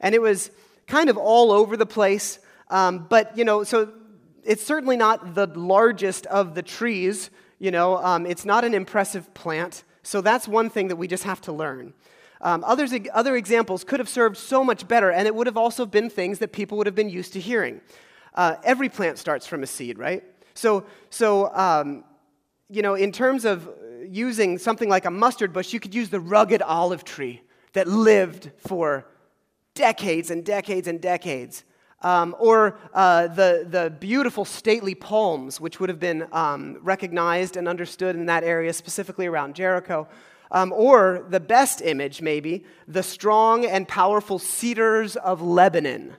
And 0.00 0.14
it 0.14 0.20
was 0.20 0.50
kind 0.86 1.08
of 1.08 1.16
all 1.16 1.50
over 1.50 1.76
the 1.76 1.86
place. 1.86 2.38
Um, 2.68 3.06
but, 3.08 3.36
you 3.38 3.44
know, 3.44 3.64
so 3.64 3.92
it's 4.44 4.62
certainly 4.62 4.96
not 4.96 5.34
the 5.34 5.46
largest 5.46 6.26
of 6.26 6.54
the 6.54 6.62
trees. 6.62 7.30
You 7.58 7.70
know, 7.70 7.96
um, 7.96 8.26
it's 8.26 8.44
not 8.44 8.64
an 8.64 8.74
impressive 8.74 9.32
plant. 9.34 9.84
So 10.02 10.20
that's 10.20 10.46
one 10.46 10.70
thing 10.70 10.88
that 10.88 10.96
we 10.96 11.08
just 11.08 11.24
have 11.24 11.40
to 11.42 11.52
learn. 11.52 11.94
Um, 12.40 12.62
others, 12.64 12.92
other 13.14 13.34
examples 13.34 13.82
could 13.82 13.98
have 13.98 14.08
served 14.08 14.36
so 14.36 14.62
much 14.62 14.86
better, 14.86 15.10
and 15.10 15.26
it 15.26 15.34
would 15.34 15.46
have 15.46 15.56
also 15.56 15.86
been 15.86 16.10
things 16.10 16.38
that 16.40 16.52
people 16.52 16.76
would 16.78 16.86
have 16.86 16.94
been 16.94 17.08
used 17.08 17.32
to 17.32 17.40
hearing. 17.40 17.80
Uh, 18.34 18.56
every 18.62 18.88
plant 18.88 19.18
starts 19.18 19.46
from 19.46 19.62
a 19.62 19.66
seed, 19.66 19.98
right? 19.98 20.22
So, 20.54 20.84
so 21.10 21.52
um, 21.54 22.04
you 22.68 22.82
know, 22.82 22.94
in 22.94 23.10
terms 23.10 23.44
of 23.44 23.68
using 24.06 24.58
something 24.58 24.88
like 24.88 25.04
a 25.06 25.10
mustard 25.10 25.52
bush, 25.52 25.72
you 25.72 25.80
could 25.80 25.94
use 25.94 26.10
the 26.10 26.20
rugged 26.20 26.62
olive 26.62 27.04
tree 27.04 27.42
that 27.72 27.88
lived 27.88 28.50
for 28.58 29.06
decades 29.74 30.30
and 30.30 30.44
decades 30.44 30.88
and 30.88 31.00
decades. 31.00 31.64
Um, 32.06 32.36
or 32.38 32.78
uh, 32.94 33.26
the, 33.26 33.66
the 33.68 33.90
beautiful 33.90 34.44
stately 34.44 34.94
palms, 34.94 35.60
which 35.60 35.80
would 35.80 35.88
have 35.88 35.98
been 35.98 36.28
um, 36.30 36.78
recognized 36.80 37.56
and 37.56 37.66
understood 37.66 38.14
in 38.14 38.26
that 38.26 38.44
area, 38.44 38.72
specifically 38.72 39.26
around 39.26 39.56
Jericho. 39.56 40.06
Um, 40.52 40.72
or 40.72 41.26
the 41.28 41.40
best 41.40 41.82
image, 41.82 42.22
maybe, 42.22 42.64
the 42.86 43.02
strong 43.02 43.66
and 43.66 43.88
powerful 43.88 44.38
cedars 44.38 45.16
of 45.16 45.42
Lebanon. 45.42 46.14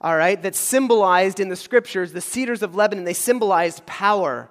all 0.00 0.16
right, 0.16 0.40
that 0.40 0.54
symbolized 0.54 1.40
in 1.40 1.48
the 1.48 1.56
scriptures, 1.56 2.12
the 2.12 2.20
cedars 2.20 2.62
of 2.62 2.76
Lebanon, 2.76 3.02
they 3.02 3.12
symbolized 3.12 3.84
power 3.86 4.48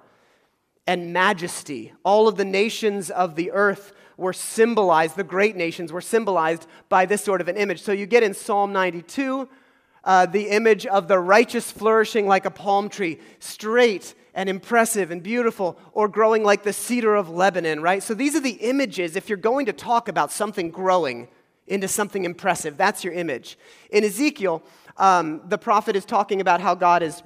and 0.86 1.14
majesty. 1.14 1.94
All 2.04 2.28
of 2.28 2.36
the 2.36 2.44
nations 2.44 3.08
of 3.08 3.36
the 3.36 3.52
earth 3.52 3.94
were 4.18 4.34
symbolized, 4.34 5.16
the 5.16 5.24
great 5.24 5.56
nations 5.56 5.94
were 5.94 6.02
symbolized 6.02 6.66
by 6.90 7.06
this 7.06 7.24
sort 7.24 7.40
of 7.40 7.48
an 7.48 7.56
image. 7.56 7.80
So 7.80 7.92
you 7.92 8.04
get 8.04 8.22
in 8.22 8.34
Psalm 8.34 8.70
92 8.74 9.48
uh, 10.08 10.24
the 10.24 10.48
image 10.48 10.86
of 10.86 11.06
the 11.06 11.18
righteous 11.18 11.70
flourishing 11.70 12.26
like 12.26 12.46
a 12.46 12.50
palm 12.50 12.88
tree, 12.88 13.18
straight 13.40 14.14
and 14.32 14.48
impressive 14.48 15.10
and 15.10 15.22
beautiful, 15.22 15.78
or 15.92 16.08
growing 16.08 16.42
like 16.42 16.62
the 16.62 16.72
cedar 16.72 17.14
of 17.14 17.28
Lebanon, 17.28 17.82
right? 17.82 18.02
So 18.02 18.14
these 18.14 18.34
are 18.34 18.40
the 18.40 18.52
images 18.52 19.16
if 19.16 19.28
you're 19.28 19.36
going 19.36 19.66
to 19.66 19.72
talk 19.74 20.08
about 20.08 20.32
something 20.32 20.70
growing 20.70 21.28
into 21.66 21.88
something 21.88 22.24
impressive. 22.24 22.78
That's 22.78 23.04
your 23.04 23.12
image. 23.12 23.58
In 23.90 24.02
Ezekiel, 24.02 24.62
um, 24.96 25.42
the 25.46 25.58
prophet 25.58 25.94
is 25.94 26.06
talking 26.06 26.40
about 26.40 26.62
how 26.62 26.74
God 26.74 27.02
is 27.02 27.22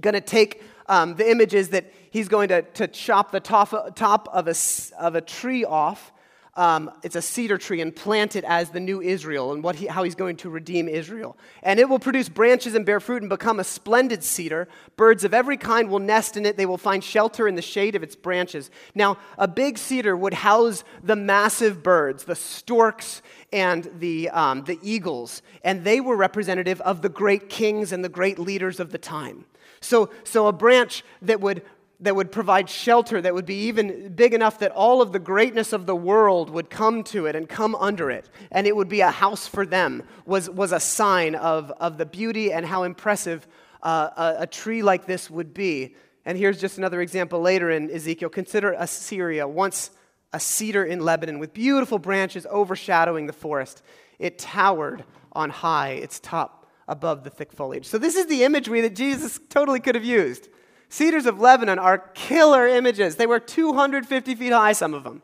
going 0.00 0.14
to 0.14 0.20
take 0.20 0.62
um, 0.86 1.16
the 1.16 1.28
images 1.28 1.70
that 1.70 1.92
he's 2.10 2.28
going 2.28 2.50
to, 2.50 2.62
to 2.62 2.86
chop 2.86 3.32
the 3.32 3.40
top, 3.40 3.96
top 3.96 4.28
of, 4.32 4.46
a, 4.46 4.54
of 5.00 5.16
a 5.16 5.20
tree 5.20 5.64
off 5.64 6.12
um, 6.56 6.90
it's 7.02 7.16
a 7.16 7.22
cedar 7.22 7.58
tree 7.58 7.80
and 7.82 7.94
plant 7.94 8.34
it 8.34 8.44
as 8.44 8.70
the 8.70 8.80
new 8.80 9.02
Israel 9.02 9.52
and 9.52 9.62
what 9.62 9.76
he, 9.76 9.86
how 9.86 10.02
he's 10.02 10.14
going 10.14 10.36
to 10.38 10.48
redeem 10.48 10.88
Israel. 10.88 11.36
And 11.62 11.78
it 11.78 11.88
will 11.88 11.98
produce 11.98 12.28
branches 12.28 12.74
and 12.74 12.86
bear 12.86 12.98
fruit 12.98 13.22
and 13.22 13.28
become 13.28 13.60
a 13.60 13.64
splendid 13.64 14.24
cedar. 14.24 14.66
Birds 14.96 15.22
of 15.22 15.34
every 15.34 15.58
kind 15.58 15.90
will 15.90 15.98
nest 15.98 16.36
in 16.36 16.46
it. 16.46 16.56
They 16.56 16.64
will 16.64 16.78
find 16.78 17.04
shelter 17.04 17.46
in 17.46 17.56
the 17.56 17.62
shade 17.62 17.94
of 17.94 18.02
its 18.02 18.16
branches. 18.16 18.70
Now, 18.94 19.18
a 19.36 19.46
big 19.46 19.76
cedar 19.76 20.16
would 20.16 20.34
house 20.34 20.82
the 21.02 21.16
massive 21.16 21.82
birds, 21.82 22.24
the 22.24 22.34
storks 22.34 23.20
and 23.52 23.90
the, 23.98 24.30
um, 24.30 24.64
the 24.64 24.78
eagles, 24.82 25.42
and 25.62 25.84
they 25.84 26.00
were 26.00 26.16
representative 26.16 26.80
of 26.80 27.02
the 27.02 27.08
great 27.08 27.48
kings 27.50 27.92
and 27.92 28.02
the 28.02 28.08
great 28.08 28.38
leaders 28.38 28.80
of 28.80 28.92
the 28.92 28.98
time. 28.98 29.44
So, 29.80 30.10
so 30.24 30.46
a 30.46 30.52
branch 30.52 31.04
that 31.22 31.40
would 31.40 31.62
that 32.00 32.14
would 32.14 32.30
provide 32.30 32.68
shelter, 32.68 33.20
that 33.22 33.34
would 33.34 33.46
be 33.46 33.66
even 33.66 34.12
big 34.14 34.34
enough 34.34 34.58
that 34.58 34.70
all 34.72 35.00
of 35.00 35.12
the 35.12 35.18
greatness 35.18 35.72
of 35.72 35.86
the 35.86 35.96
world 35.96 36.50
would 36.50 36.68
come 36.68 37.02
to 37.04 37.26
it 37.26 37.34
and 37.34 37.48
come 37.48 37.74
under 37.74 38.10
it, 38.10 38.28
and 38.52 38.66
it 38.66 38.76
would 38.76 38.88
be 38.88 39.00
a 39.00 39.10
house 39.10 39.46
for 39.46 39.64
them, 39.64 40.02
was, 40.26 40.50
was 40.50 40.72
a 40.72 40.80
sign 40.80 41.34
of, 41.34 41.70
of 41.72 41.96
the 41.96 42.06
beauty 42.06 42.52
and 42.52 42.66
how 42.66 42.82
impressive 42.82 43.46
uh, 43.82 44.10
a, 44.16 44.42
a 44.42 44.46
tree 44.46 44.82
like 44.82 45.06
this 45.06 45.30
would 45.30 45.54
be. 45.54 45.94
And 46.26 46.36
here's 46.36 46.60
just 46.60 46.76
another 46.76 47.00
example 47.00 47.40
later 47.40 47.70
in 47.70 47.90
Ezekiel. 47.90 48.28
Consider 48.28 48.72
Assyria, 48.72 49.46
once 49.46 49.90
a 50.32 50.40
cedar 50.40 50.84
in 50.84 51.00
Lebanon 51.00 51.38
with 51.38 51.54
beautiful 51.54 51.98
branches 51.98 52.46
overshadowing 52.50 53.26
the 53.26 53.32
forest. 53.32 53.82
It 54.18 54.38
towered 54.38 55.04
on 55.32 55.50
high, 55.50 55.90
its 55.90 56.20
top 56.20 56.66
above 56.88 57.24
the 57.24 57.30
thick 57.30 57.52
foliage. 57.52 57.86
So, 57.86 57.98
this 57.98 58.16
is 58.16 58.26
the 58.26 58.44
imagery 58.44 58.80
that 58.82 58.94
Jesus 58.94 59.40
totally 59.48 59.80
could 59.80 59.94
have 59.94 60.04
used. 60.04 60.48
Cedars 60.88 61.26
of 61.26 61.40
Lebanon 61.40 61.78
are 61.78 61.98
killer 62.14 62.66
images. 62.66 63.16
They 63.16 63.26
were 63.26 63.40
250 63.40 64.34
feet 64.34 64.52
high, 64.52 64.72
some 64.72 64.94
of 64.94 65.04
them. 65.04 65.22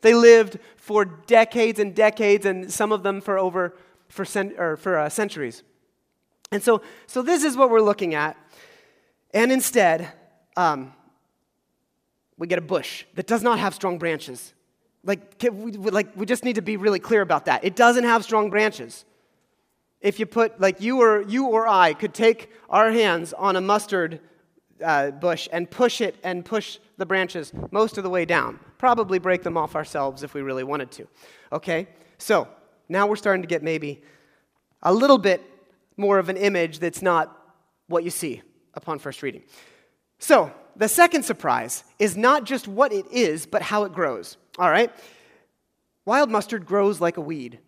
They 0.00 0.14
lived 0.14 0.58
for 0.76 1.04
decades 1.04 1.78
and 1.78 1.94
decades, 1.94 2.44
and 2.44 2.72
some 2.72 2.92
of 2.92 3.02
them 3.02 3.20
for 3.20 3.38
over 3.38 3.74
for, 4.08 4.24
cent- 4.24 4.58
or 4.58 4.76
for 4.76 4.98
uh, 4.98 5.08
centuries. 5.08 5.62
And 6.50 6.62
so, 6.62 6.82
so 7.06 7.22
this 7.22 7.44
is 7.44 7.56
what 7.56 7.70
we're 7.70 7.80
looking 7.80 8.14
at. 8.14 8.36
And 9.32 9.50
instead, 9.50 10.12
um, 10.56 10.92
we 12.36 12.46
get 12.46 12.58
a 12.58 12.62
bush 12.62 13.04
that 13.14 13.26
does 13.26 13.42
not 13.42 13.58
have 13.58 13.74
strong 13.74 13.98
branches. 13.98 14.52
Like 15.04 15.42
we, 15.42 15.72
like, 15.72 16.14
we 16.16 16.26
just 16.26 16.44
need 16.44 16.56
to 16.56 16.62
be 16.62 16.76
really 16.76 16.98
clear 16.98 17.22
about 17.22 17.46
that. 17.46 17.64
It 17.64 17.74
doesn't 17.74 18.04
have 18.04 18.22
strong 18.24 18.50
branches. 18.50 19.04
If 20.00 20.18
you 20.20 20.26
put, 20.26 20.60
like 20.60 20.80
you 20.80 21.00
or, 21.00 21.22
you 21.22 21.46
or 21.46 21.66
I 21.66 21.94
could 21.94 22.12
take 22.12 22.50
our 22.68 22.90
hands 22.90 23.32
on 23.32 23.56
a 23.56 23.60
mustard 23.60 24.20
uh, 24.82 25.10
bush 25.10 25.48
and 25.52 25.70
push 25.70 26.00
it 26.00 26.16
and 26.22 26.44
push 26.44 26.78
the 26.96 27.06
branches 27.06 27.52
most 27.70 27.98
of 27.98 28.04
the 28.04 28.10
way 28.10 28.24
down. 28.24 28.58
Probably 28.78 29.18
break 29.18 29.42
them 29.42 29.56
off 29.56 29.74
ourselves 29.76 30.22
if 30.22 30.34
we 30.34 30.42
really 30.42 30.64
wanted 30.64 30.90
to. 30.92 31.08
Okay? 31.52 31.88
So 32.18 32.48
now 32.88 33.06
we're 33.06 33.16
starting 33.16 33.42
to 33.42 33.48
get 33.48 33.62
maybe 33.62 34.02
a 34.82 34.92
little 34.92 35.18
bit 35.18 35.42
more 35.96 36.18
of 36.18 36.28
an 36.28 36.36
image 36.36 36.78
that's 36.78 37.02
not 37.02 37.36
what 37.86 38.04
you 38.04 38.10
see 38.10 38.42
upon 38.74 38.98
first 38.98 39.22
reading. 39.22 39.42
So 40.18 40.52
the 40.76 40.88
second 40.88 41.24
surprise 41.24 41.84
is 41.98 42.16
not 42.16 42.44
just 42.44 42.66
what 42.66 42.92
it 42.92 43.06
is, 43.10 43.46
but 43.46 43.62
how 43.62 43.84
it 43.84 43.92
grows. 43.92 44.36
All 44.58 44.70
right? 44.70 44.92
Wild 46.04 46.30
mustard 46.30 46.66
grows 46.66 47.00
like 47.00 47.16
a 47.16 47.20
weed. 47.20 47.58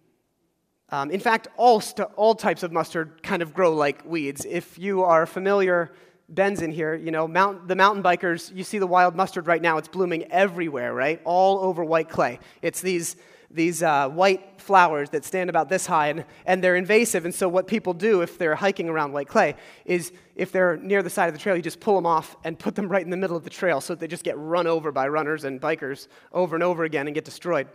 Um, 0.91 1.11
in 1.11 1.21
fact, 1.21 1.49
all, 1.57 1.81
st- 1.81 2.09
all 2.17 2.35
types 2.35 2.63
of 2.63 2.73
mustard 2.73 3.23
kind 3.23 3.43
of 3.43 3.55
grow 3.55 3.75
like 3.75 4.05
weeds. 4.05 4.45
If 4.45 4.79
you 4.79 5.03
are 5.03 5.27
familiar 5.27 5.93
Ben's 6.29 6.63
in 6.63 6.73
here, 6.73 6.95
you 6.95 7.11
know, 7.11 7.29
mount, 7.29 7.69
the 7.69 7.77
mountain 7.77 8.03
bikers, 8.03 8.55
you 8.55 8.65
see 8.65 8.79
the 8.79 8.87
wild 8.87 9.15
mustard 9.15 9.47
right 9.47 9.61
now. 9.61 9.77
It's 9.77 9.89
blooming 9.89 10.25
everywhere, 10.33 10.95
right? 10.95 11.21
All 11.25 11.59
over 11.59 11.85
White 11.85 12.09
Clay. 12.09 12.39
It's 12.63 12.81
these, 12.81 13.17
these 13.51 13.83
uh, 13.83 14.09
white 14.09 14.61
flowers 14.61 15.11
that 15.11 15.25
stand 15.25 15.51
about 15.51 15.69
this 15.69 15.85
high, 15.85 16.09
and, 16.09 16.25
and 16.47 16.65
they're 16.65 16.77
invasive. 16.77 17.27
And 17.27 17.35
so, 17.35 17.49
what 17.49 17.67
people 17.67 17.93
do 17.93 18.23
if 18.23 18.39
they're 18.39 18.55
hiking 18.55 18.89
around 18.89 19.13
White 19.13 19.29
Clay 19.29 19.55
is 19.85 20.13
if 20.35 20.51
they're 20.51 20.79
near 20.79 21.03
the 21.03 21.11
side 21.11 21.29
of 21.29 21.35
the 21.35 21.39
trail, 21.39 21.57
you 21.57 21.63
just 21.63 21.81
pull 21.81 21.95
them 21.95 22.07
off 22.07 22.37
and 22.43 22.59
put 22.59 22.75
them 22.75 22.89
right 22.89 23.05
in 23.05 23.11
the 23.11 23.17
middle 23.19 23.37
of 23.37 23.45
the 23.45 23.51
trail 23.51 23.83
so 23.83 23.93
that 23.93 24.01
they 24.01 24.09
just 24.09 24.25
get 24.25 24.39
run 24.39 24.67
over 24.67 24.93
by 24.93 25.07
runners 25.09 25.45
and 25.45 25.61
bikers 25.61 26.09
over 26.33 26.57
and 26.57 26.63
over 26.63 26.85
again 26.85 27.07
and 27.07 27.15
get 27.15 27.25
destroyed. 27.25 27.69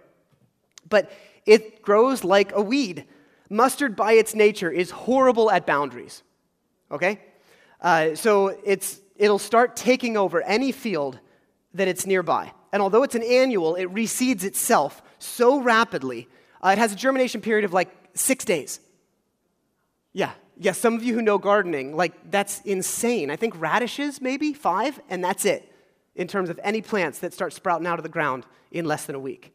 But 0.90 1.12
it 1.46 1.84
grows 1.84 2.24
like 2.24 2.52
a 2.54 2.62
weed. 2.62 3.06
Mustard, 3.50 3.96
by 3.96 4.14
its 4.14 4.34
nature, 4.34 4.72
is 4.72 4.92
horrible 4.92 5.52
at 5.52 5.68
boundaries. 5.68 6.24
Okay? 6.92 7.20
Uh, 7.82 8.16
so 8.16 8.48
it's, 8.64 9.00
it'll 9.16 9.40
start 9.40 9.76
taking 9.76 10.18
over 10.18 10.42
any 10.42 10.72
field 10.72 11.20
that 11.74 11.88
it's 11.88 12.06
nearby. 12.06 12.52
And 12.72 12.82
although 12.82 13.04
it's 13.04 13.16
an 13.16 13.24
annual, 13.24 13.76
it 13.76 13.94
reseeds 13.94 14.44
itself 14.44 15.02
so 15.18 15.62
rapidly. 15.62 16.28
Uh, 16.62 16.70
it 16.70 16.78
has 16.78 16.92
a 16.92 16.96
germination 16.96 17.42
period 17.42 17.66
of 17.66 17.74
like 17.74 17.90
six 18.14 18.46
days. 18.46 18.80
Yeah, 20.14 20.32
yeah, 20.58 20.74
some 20.74 20.94
of 20.94 21.04
you 21.04 21.14
who 21.14 21.22
know 21.22 21.38
gardening, 21.38 21.96
like 21.96 22.32
that's 22.32 22.62
insane. 22.62 23.32
I 23.32 23.36
think 23.36 23.60
radishes, 23.60 24.22
maybe 24.22 24.54
five, 24.54 25.00
and 25.10 25.24
that's 25.24 25.46
it 25.46 25.72
in 26.16 26.28
terms 26.28 26.50
of 26.50 26.60
any 26.64 26.82
plants 26.82 27.20
that 27.20 27.34
start 27.34 27.54
sprouting 27.54 27.88
out 27.88 27.98
of 27.98 28.04
the 28.04 28.10
ground 28.10 28.46
in 28.72 28.86
less 28.86 29.06
than 29.06 29.16
a 29.16 29.20
week. 29.20 29.54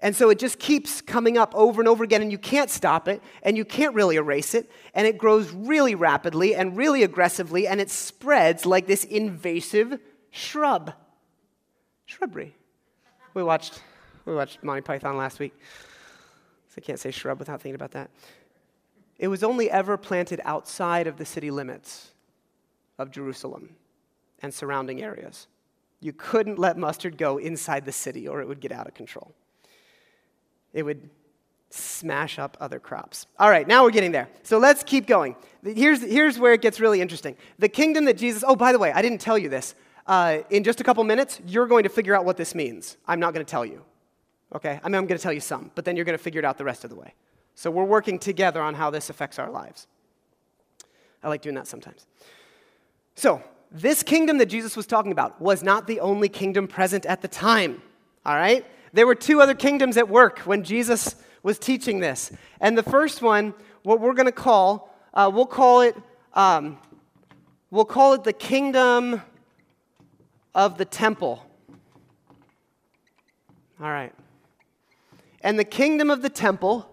And 0.00 0.14
so 0.14 0.28
it 0.28 0.38
just 0.38 0.58
keeps 0.58 1.00
coming 1.00 1.38
up 1.38 1.54
over 1.54 1.80
and 1.80 1.88
over 1.88 2.04
again, 2.04 2.22
and 2.22 2.30
you 2.30 2.38
can't 2.38 2.70
stop 2.70 3.08
it, 3.08 3.22
and 3.42 3.56
you 3.56 3.64
can't 3.64 3.94
really 3.94 4.16
erase 4.16 4.54
it, 4.54 4.70
and 4.94 5.06
it 5.06 5.16
grows 5.16 5.50
really 5.50 5.94
rapidly 5.94 6.54
and 6.54 6.76
really 6.76 7.02
aggressively, 7.02 7.66
and 7.66 7.80
it 7.80 7.90
spreads 7.90 8.66
like 8.66 8.86
this 8.86 9.04
invasive 9.04 9.98
shrub. 10.30 10.92
Shrubbery. 12.04 12.54
We 13.34 13.42
watched, 13.42 13.82
we 14.26 14.34
watched 14.34 14.62
Monty 14.62 14.82
Python 14.82 15.16
last 15.16 15.38
week, 15.38 15.54
so 16.68 16.74
I 16.78 16.80
can't 16.80 17.00
say 17.00 17.10
shrub 17.10 17.38
without 17.38 17.60
thinking 17.62 17.74
about 17.74 17.92
that. 17.92 18.10
It 19.18 19.28
was 19.28 19.42
only 19.42 19.70
ever 19.70 19.96
planted 19.96 20.42
outside 20.44 21.06
of 21.06 21.16
the 21.16 21.24
city 21.24 21.50
limits 21.50 22.10
of 22.98 23.10
Jerusalem 23.10 23.76
and 24.40 24.52
surrounding 24.52 25.02
areas. 25.02 25.46
You 26.00 26.12
couldn't 26.12 26.58
let 26.58 26.76
mustard 26.76 27.16
go 27.16 27.38
inside 27.38 27.86
the 27.86 27.92
city, 27.92 28.28
or 28.28 28.42
it 28.42 28.48
would 28.48 28.60
get 28.60 28.72
out 28.72 28.86
of 28.86 28.92
control 28.92 29.34
it 30.76 30.82
would 30.82 31.08
smash 31.70 32.38
up 32.38 32.56
other 32.60 32.78
crops. 32.78 33.26
All 33.38 33.48
right, 33.48 33.66
now 33.66 33.82
we're 33.82 33.90
getting 33.90 34.12
there. 34.12 34.28
So 34.42 34.58
let's 34.58 34.84
keep 34.84 35.06
going. 35.06 35.34
Here's, 35.64 36.02
here's 36.02 36.38
where 36.38 36.52
it 36.52 36.60
gets 36.60 36.78
really 36.78 37.00
interesting. 37.00 37.34
The 37.58 37.68
kingdom 37.68 38.04
that 38.04 38.18
Jesus, 38.18 38.44
oh, 38.46 38.54
by 38.54 38.72
the 38.72 38.78
way, 38.78 38.92
I 38.92 39.00
didn't 39.00 39.22
tell 39.22 39.38
you 39.38 39.48
this. 39.48 39.74
Uh, 40.06 40.40
in 40.50 40.62
just 40.62 40.80
a 40.80 40.84
couple 40.84 41.02
minutes, 41.02 41.40
you're 41.46 41.66
going 41.66 41.82
to 41.84 41.88
figure 41.88 42.14
out 42.14 42.26
what 42.26 42.36
this 42.36 42.54
means. 42.54 42.98
I'm 43.08 43.18
not 43.18 43.32
going 43.32 43.44
to 43.44 43.50
tell 43.50 43.64
you. 43.64 43.82
Okay? 44.54 44.78
I 44.84 44.88
mean, 44.88 44.96
I'm 44.96 45.06
going 45.06 45.18
to 45.18 45.22
tell 45.22 45.32
you 45.32 45.40
some, 45.40 45.70
but 45.74 45.86
then 45.86 45.96
you're 45.96 46.04
going 46.04 46.16
to 46.16 46.22
figure 46.22 46.38
it 46.38 46.44
out 46.44 46.58
the 46.58 46.64
rest 46.64 46.84
of 46.84 46.90
the 46.90 46.96
way. 46.96 47.14
So 47.54 47.70
we're 47.70 47.84
working 47.84 48.18
together 48.18 48.60
on 48.60 48.74
how 48.74 48.90
this 48.90 49.08
affects 49.08 49.38
our 49.38 49.50
lives. 49.50 49.86
I 51.22 51.28
like 51.28 51.40
doing 51.40 51.54
that 51.54 51.66
sometimes. 51.66 52.06
So, 53.14 53.42
this 53.72 54.02
kingdom 54.02 54.38
that 54.38 54.46
Jesus 54.46 54.76
was 54.76 54.86
talking 54.86 55.10
about 55.10 55.40
was 55.40 55.62
not 55.62 55.86
the 55.86 56.00
only 56.00 56.28
kingdom 56.28 56.68
present 56.68 57.06
at 57.06 57.22
the 57.22 57.28
time. 57.28 57.82
All 58.24 58.36
right? 58.36 58.64
There 58.96 59.06
were 59.06 59.14
two 59.14 59.42
other 59.42 59.54
kingdoms 59.54 59.98
at 59.98 60.08
work 60.08 60.38
when 60.38 60.64
Jesus 60.64 61.16
was 61.42 61.58
teaching 61.58 62.00
this. 62.00 62.32
And 62.62 62.78
the 62.78 62.82
first 62.82 63.20
one, 63.20 63.52
what 63.82 64.00
we're 64.00 64.14
going 64.14 64.24
to 64.24 64.32
call, 64.32 64.90
uh, 65.12 65.30
we'll 65.30 65.44
call 65.44 65.82
it, 65.82 65.94
um, 66.32 66.78
we'll 67.70 67.84
call 67.84 68.14
it 68.14 68.24
the 68.24 68.32
kingdom 68.32 69.20
of 70.54 70.78
the 70.78 70.86
temple. 70.86 71.44
All 73.78 73.90
right. 73.90 74.14
And 75.42 75.58
the 75.58 75.64
kingdom 75.64 76.08
of 76.08 76.22
the 76.22 76.30
temple 76.30 76.88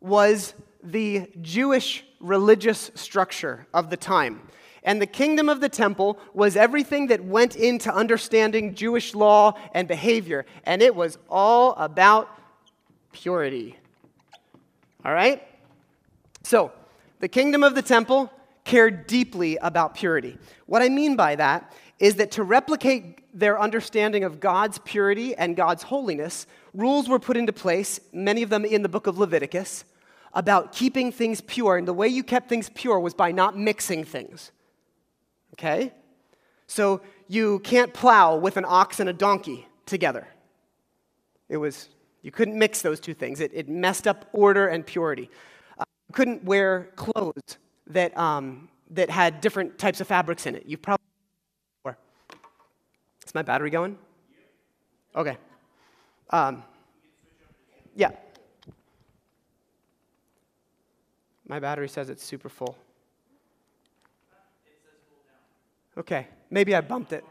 was 0.00 0.54
the 0.82 1.30
Jewish 1.42 2.06
religious 2.20 2.90
structure 2.94 3.66
of 3.74 3.90
the 3.90 3.98
time. 3.98 4.48
And 4.88 5.02
the 5.02 5.06
kingdom 5.06 5.50
of 5.50 5.60
the 5.60 5.68
temple 5.68 6.18
was 6.32 6.56
everything 6.56 7.08
that 7.08 7.22
went 7.22 7.56
into 7.56 7.94
understanding 7.94 8.74
Jewish 8.74 9.14
law 9.14 9.52
and 9.74 9.86
behavior. 9.86 10.46
And 10.64 10.80
it 10.80 10.96
was 10.96 11.18
all 11.28 11.74
about 11.74 12.26
purity. 13.12 13.76
All 15.04 15.12
right? 15.12 15.46
So, 16.42 16.72
The 17.20 17.28
kingdom 17.28 17.62
of 17.64 17.74
the 17.74 17.82
temple 17.82 18.32
cared 18.64 19.06
deeply 19.06 19.58
about 19.58 19.94
purity. 19.94 20.38
What 20.64 20.80
I 20.80 20.88
mean 20.88 21.16
by 21.16 21.36
that 21.36 21.70
is 21.98 22.14
that 22.14 22.30
to 22.32 22.42
replicate 22.42 23.38
their 23.38 23.60
understanding 23.60 24.24
of 24.24 24.40
God's 24.40 24.78
purity 24.78 25.34
and 25.34 25.54
God's 25.54 25.82
holiness, 25.82 26.46
rules 26.72 27.10
were 27.10 27.18
put 27.18 27.36
into 27.36 27.52
place, 27.52 28.00
many 28.12 28.42
of 28.42 28.48
them 28.48 28.64
in 28.64 28.80
the 28.80 28.88
book 28.88 29.06
of 29.06 29.18
Leviticus, 29.18 29.84
about 30.32 30.72
keeping 30.72 31.12
things 31.12 31.42
pure. 31.42 31.76
And 31.76 31.86
the 31.86 31.92
way 31.92 32.08
you 32.08 32.22
kept 32.22 32.48
things 32.48 32.70
pure 32.74 32.98
was 32.98 33.12
by 33.12 33.32
not 33.32 33.58
mixing 33.58 34.04
things. 34.04 34.50
Okay? 35.58 35.92
So 36.66 37.00
you 37.26 37.58
can't 37.60 37.92
plow 37.92 38.36
with 38.36 38.56
an 38.56 38.64
ox 38.66 39.00
and 39.00 39.08
a 39.08 39.12
donkey 39.12 39.66
together. 39.86 40.28
It 41.48 41.56
was, 41.56 41.88
you 42.22 42.30
couldn't 42.30 42.58
mix 42.58 42.82
those 42.82 43.00
two 43.00 43.14
things. 43.14 43.40
It, 43.40 43.50
it 43.54 43.68
messed 43.68 44.06
up 44.06 44.28
order 44.32 44.68
and 44.68 44.86
purity. 44.86 45.30
Uh, 45.78 45.84
you 46.08 46.12
couldn't 46.12 46.44
wear 46.44 46.90
clothes 46.94 47.58
that, 47.88 48.16
um, 48.16 48.68
that 48.90 49.10
had 49.10 49.40
different 49.40 49.78
types 49.78 50.00
of 50.00 50.06
fabrics 50.06 50.46
in 50.46 50.54
it. 50.54 50.64
You've 50.66 50.82
probably. 50.82 51.04
Is 53.26 53.34
my 53.34 53.42
battery 53.42 53.68
going? 53.68 53.98
Okay. 55.14 55.36
Um, 56.30 56.62
yeah. 57.94 58.12
My 61.46 61.60
battery 61.60 61.88
says 61.88 62.08
it's 62.08 62.24
super 62.24 62.48
full. 62.48 62.76
Okay, 65.98 66.28
maybe 66.50 66.74
I 66.74 66.80
bumped 66.80 67.12
it. 67.12 67.24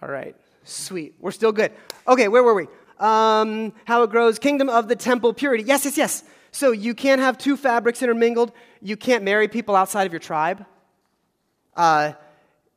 All 0.00 0.08
right, 0.08 0.34
sweet. 0.64 1.14
We're 1.20 1.30
still 1.30 1.52
good. 1.52 1.72
Okay, 2.08 2.28
where 2.28 2.42
were 2.42 2.54
we? 2.54 2.66
Um, 2.98 3.72
how 3.84 4.02
it 4.02 4.10
grows, 4.10 4.38
kingdom 4.38 4.68
of 4.68 4.88
the 4.88 4.96
temple, 4.96 5.34
purity. 5.34 5.64
Yes, 5.64 5.84
yes, 5.84 5.96
yes. 5.96 6.24
So 6.50 6.70
you 6.70 6.94
can't 6.94 7.20
have 7.20 7.36
two 7.36 7.56
fabrics 7.56 8.02
intermingled. 8.02 8.52
You 8.80 8.96
can't 8.96 9.24
marry 9.24 9.48
people 9.48 9.76
outside 9.76 10.06
of 10.06 10.12
your 10.12 10.20
tribe. 10.20 10.64
Uh, 11.76 12.12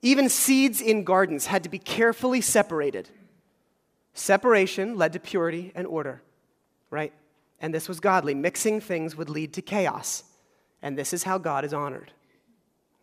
even 0.02 0.30
seeds 0.30 0.82
in 0.82 1.04
gardens 1.04 1.46
had 1.46 1.64
to 1.64 1.70
be 1.70 1.80
carefully 1.80 2.42
separated. 2.42 3.10
Separation 4.14 4.98
led 4.98 5.14
to 5.14 5.20
purity 5.20 5.72
and 5.76 5.86
order, 5.86 6.22
right? 6.90 7.14
And 7.60 7.74
this 7.74 7.88
was 7.88 8.00
godly. 8.00 8.34
Mixing 8.34 8.82
things 8.82 9.16
would 9.16 9.30
lead 9.30 9.54
to 9.54 9.62
chaos. 9.62 10.24
And 10.82 10.98
this 10.98 11.14
is 11.14 11.24
how 11.24 11.38
God 11.38 11.64
is 11.64 11.74
honored. 11.74 12.12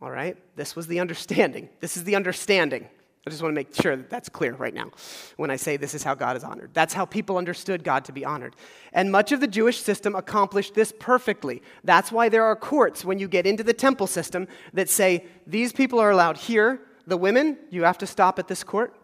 All 0.00 0.10
right? 0.10 0.36
This 0.56 0.76
was 0.76 0.86
the 0.86 1.00
understanding. 1.00 1.68
This 1.80 1.96
is 1.96 2.04
the 2.04 2.16
understanding. 2.16 2.88
I 3.26 3.30
just 3.30 3.42
want 3.42 3.54
to 3.54 3.58
make 3.58 3.74
sure 3.74 3.96
that 3.96 4.10
that's 4.10 4.28
clear 4.28 4.52
right 4.54 4.74
now 4.74 4.90
when 5.36 5.50
I 5.50 5.56
say 5.56 5.78
this 5.78 5.94
is 5.94 6.02
how 6.02 6.14
God 6.14 6.36
is 6.36 6.44
honored. 6.44 6.70
That's 6.74 6.92
how 6.92 7.06
people 7.06 7.38
understood 7.38 7.82
God 7.82 8.04
to 8.04 8.12
be 8.12 8.22
honored. 8.22 8.54
And 8.92 9.10
much 9.10 9.32
of 9.32 9.40
the 9.40 9.46
Jewish 9.46 9.80
system 9.80 10.14
accomplished 10.14 10.74
this 10.74 10.92
perfectly. 10.98 11.62
That's 11.84 12.12
why 12.12 12.28
there 12.28 12.44
are 12.44 12.54
courts 12.54 13.02
when 13.02 13.18
you 13.18 13.26
get 13.26 13.46
into 13.46 13.62
the 13.62 13.72
temple 13.72 14.06
system 14.06 14.46
that 14.74 14.90
say 14.90 15.24
these 15.46 15.72
people 15.72 15.98
are 15.98 16.10
allowed 16.10 16.36
here. 16.36 16.82
The 17.06 17.16
women, 17.16 17.56
you 17.70 17.84
have 17.84 17.98
to 17.98 18.06
stop 18.06 18.38
at 18.38 18.46
this 18.46 18.62
court. 18.62 18.94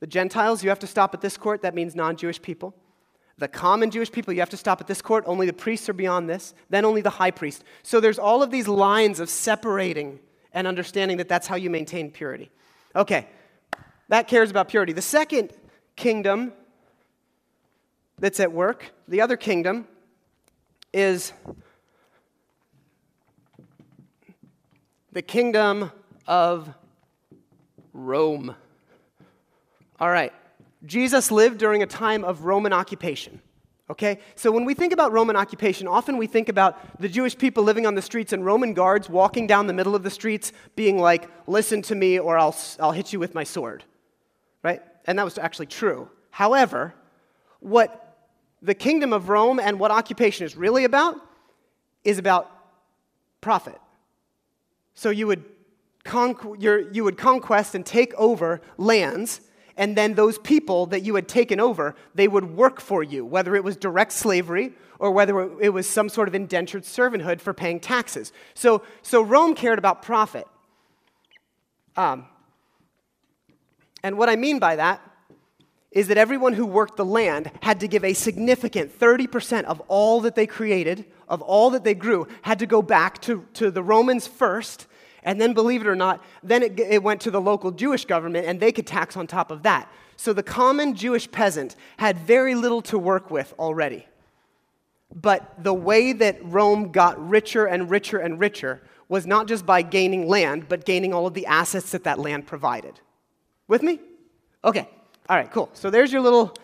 The 0.00 0.08
Gentiles, 0.08 0.64
you 0.64 0.68
have 0.68 0.80
to 0.80 0.88
stop 0.88 1.14
at 1.14 1.20
this 1.20 1.36
court. 1.36 1.62
That 1.62 1.74
means 1.76 1.94
non 1.94 2.16
Jewish 2.16 2.42
people. 2.42 2.74
The 3.38 3.48
common 3.48 3.90
Jewish 3.90 4.12
people, 4.12 4.32
you 4.32 4.40
have 4.40 4.50
to 4.50 4.56
stop 4.56 4.80
at 4.80 4.86
this 4.86 5.02
court. 5.02 5.24
Only 5.26 5.46
the 5.46 5.52
priests 5.52 5.88
are 5.88 5.94
beyond 5.94 6.28
this. 6.30 6.54
Then 6.70 6.84
only 6.84 7.00
the 7.00 7.10
high 7.10 7.32
priest. 7.32 7.64
So 7.82 7.98
there's 7.98 8.18
all 8.18 8.42
of 8.42 8.50
these 8.50 8.68
lines 8.68 9.18
of 9.18 9.28
separating 9.28 10.20
and 10.52 10.66
understanding 10.66 11.16
that 11.16 11.28
that's 11.28 11.48
how 11.48 11.56
you 11.56 11.68
maintain 11.68 12.10
purity. 12.12 12.50
Okay, 12.94 13.26
that 14.08 14.28
cares 14.28 14.50
about 14.50 14.68
purity. 14.68 14.92
The 14.92 15.02
second 15.02 15.52
kingdom 15.96 16.52
that's 18.18 18.38
at 18.38 18.52
work, 18.52 18.92
the 19.08 19.20
other 19.20 19.36
kingdom, 19.36 19.88
is 20.92 21.32
the 25.10 25.22
kingdom 25.22 25.90
of 26.28 26.72
Rome. 27.92 28.54
All 29.98 30.10
right. 30.10 30.32
Jesus 30.84 31.30
lived 31.30 31.58
during 31.58 31.82
a 31.82 31.86
time 31.86 32.24
of 32.24 32.44
Roman 32.44 32.72
occupation. 32.72 33.40
Okay? 33.90 34.18
So 34.34 34.50
when 34.50 34.64
we 34.64 34.74
think 34.74 34.92
about 34.92 35.12
Roman 35.12 35.36
occupation, 35.36 35.86
often 35.86 36.16
we 36.16 36.26
think 36.26 36.48
about 36.48 37.00
the 37.00 37.08
Jewish 37.08 37.36
people 37.36 37.62
living 37.62 37.86
on 37.86 37.94
the 37.94 38.02
streets 38.02 38.32
and 38.32 38.44
Roman 38.44 38.72
guards 38.72 39.08
walking 39.08 39.46
down 39.46 39.66
the 39.66 39.72
middle 39.72 39.94
of 39.94 40.02
the 40.02 40.10
streets 40.10 40.52
being 40.74 40.98
like, 40.98 41.28
listen 41.46 41.82
to 41.82 41.94
me 41.94 42.18
or 42.18 42.38
I'll, 42.38 42.56
I'll 42.80 42.92
hit 42.92 43.12
you 43.12 43.20
with 43.20 43.34
my 43.34 43.44
sword. 43.44 43.84
Right? 44.62 44.82
And 45.06 45.18
that 45.18 45.24
was 45.24 45.36
actually 45.36 45.66
true. 45.66 46.08
However, 46.30 46.94
what 47.60 48.18
the 48.62 48.74
kingdom 48.74 49.12
of 49.12 49.28
Rome 49.28 49.60
and 49.60 49.78
what 49.78 49.90
occupation 49.90 50.46
is 50.46 50.56
really 50.56 50.84
about 50.84 51.16
is 52.04 52.18
about 52.18 52.50
profit. 53.42 53.78
So 54.94 55.10
you 55.10 55.26
would, 55.26 55.44
conqu- 56.04 56.94
you 56.94 57.04
would 57.04 57.18
conquest 57.18 57.74
and 57.74 57.84
take 57.84 58.14
over 58.14 58.62
lands 58.78 59.42
and 59.76 59.96
then 59.96 60.14
those 60.14 60.38
people 60.38 60.86
that 60.86 61.02
you 61.02 61.14
had 61.16 61.26
taken 61.26 61.58
over, 61.58 61.94
they 62.14 62.28
would 62.28 62.56
work 62.56 62.80
for 62.80 63.02
you, 63.02 63.24
whether 63.24 63.56
it 63.56 63.64
was 63.64 63.76
direct 63.76 64.12
slavery 64.12 64.72
or 64.98 65.10
whether 65.10 65.60
it 65.60 65.72
was 65.72 65.88
some 65.88 66.08
sort 66.08 66.28
of 66.28 66.34
indentured 66.34 66.84
servanthood 66.84 67.40
for 67.40 67.52
paying 67.52 67.80
taxes. 67.80 68.32
So, 68.54 68.82
so 69.02 69.22
Rome 69.22 69.54
cared 69.54 69.78
about 69.78 70.02
profit. 70.02 70.46
Um, 71.96 72.26
and 74.02 74.16
what 74.16 74.28
I 74.28 74.36
mean 74.36 74.58
by 74.58 74.76
that 74.76 75.00
is 75.90 76.08
that 76.08 76.18
everyone 76.18 76.52
who 76.52 76.66
worked 76.66 76.96
the 76.96 77.04
land 77.04 77.50
had 77.62 77.80
to 77.80 77.88
give 77.88 78.04
a 78.04 78.14
significant 78.14 78.96
30% 78.98 79.64
of 79.64 79.80
all 79.88 80.20
that 80.22 80.34
they 80.34 80.46
created, 80.46 81.04
of 81.28 81.40
all 81.40 81.70
that 81.70 81.84
they 81.84 81.94
grew, 81.94 82.26
had 82.42 82.58
to 82.58 82.66
go 82.66 82.82
back 82.82 83.20
to, 83.22 83.46
to 83.54 83.70
the 83.70 83.82
Romans 83.82 84.26
first 84.26 84.86
and 85.24 85.40
then, 85.40 85.54
believe 85.54 85.80
it 85.80 85.86
or 85.86 85.96
not, 85.96 86.22
then 86.42 86.62
it, 86.62 86.78
it 86.78 87.02
went 87.02 87.20
to 87.22 87.30
the 87.30 87.40
local 87.40 87.70
Jewish 87.70 88.04
government 88.04 88.46
and 88.46 88.60
they 88.60 88.72
could 88.72 88.86
tax 88.86 89.16
on 89.16 89.26
top 89.26 89.50
of 89.50 89.62
that. 89.62 89.90
So 90.16 90.32
the 90.32 90.42
common 90.42 90.94
Jewish 90.94 91.30
peasant 91.30 91.76
had 91.96 92.18
very 92.18 92.54
little 92.54 92.82
to 92.82 92.98
work 92.98 93.30
with 93.30 93.54
already. 93.58 94.06
But 95.14 95.62
the 95.62 95.74
way 95.74 96.12
that 96.12 96.44
Rome 96.44 96.92
got 96.92 97.28
richer 97.28 97.66
and 97.66 97.90
richer 97.90 98.18
and 98.18 98.38
richer 98.38 98.82
was 99.08 99.26
not 99.26 99.46
just 99.46 99.64
by 99.64 99.82
gaining 99.82 100.28
land, 100.28 100.68
but 100.68 100.84
gaining 100.84 101.12
all 101.12 101.26
of 101.26 101.34
the 101.34 101.46
assets 101.46 101.90
that 101.92 102.04
that 102.04 102.18
land 102.18 102.46
provided. 102.46 103.00
With 103.68 103.82
me? 103.82 104.00
Okay. 104.64 104.88
All 105.28 105.36
right, 105.36 105.50
cool. 105.50 105.70
So 105.72 105.90
there's 105.90 106.12
your 106.12 106.20
little 106.20 106.54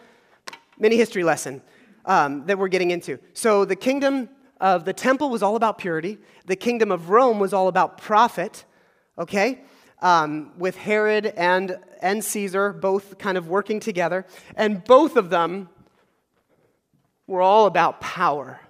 mini 0.78 0.96
history 0.96 1.24
lesson 1.24 1.62
um, 2.04 2.44
that 2.46 2.58
we're 2.58 2.68
getting 2.68 2.90
into. 2.90 3.18
So 3.32 3.64
the 3.64 3.76
kingdom 3.76 4.28
of 4.60 4.84
the 4.84 4.92
temple 4.92 5.30
was 5.30 5.42
all 5.42 5.56
about 5.56 5.78
purity, 5.78 6.18
the 6.46 6.56
kingdom 6.56 6.92
of 6.92 7.10
Rome 7.10 7.38
was 7.38 7.52
all 7.52 7.68
about 7.68 7.98
profit, 7.98 8.64
okay? 9.18 9.62
Um, 10.02 10.52
with 10.58 10.76
Herod 10.76 11.26
and, 11.26 11.78
and 12.00 12.24
Caesar 12.24 12.72
both 12.72 13.18
kind 13.18 13.38
of 13.38 13.48
working 13.48 13.80
together, 13.80 14.26
and 14.56 14.84
both 14.84 15.16
of 15.16 15.30
them 15.30 15.68
were 17.26 17.40
all 17.40 17.66
about 17.66 18.00
power. 18.00 18.60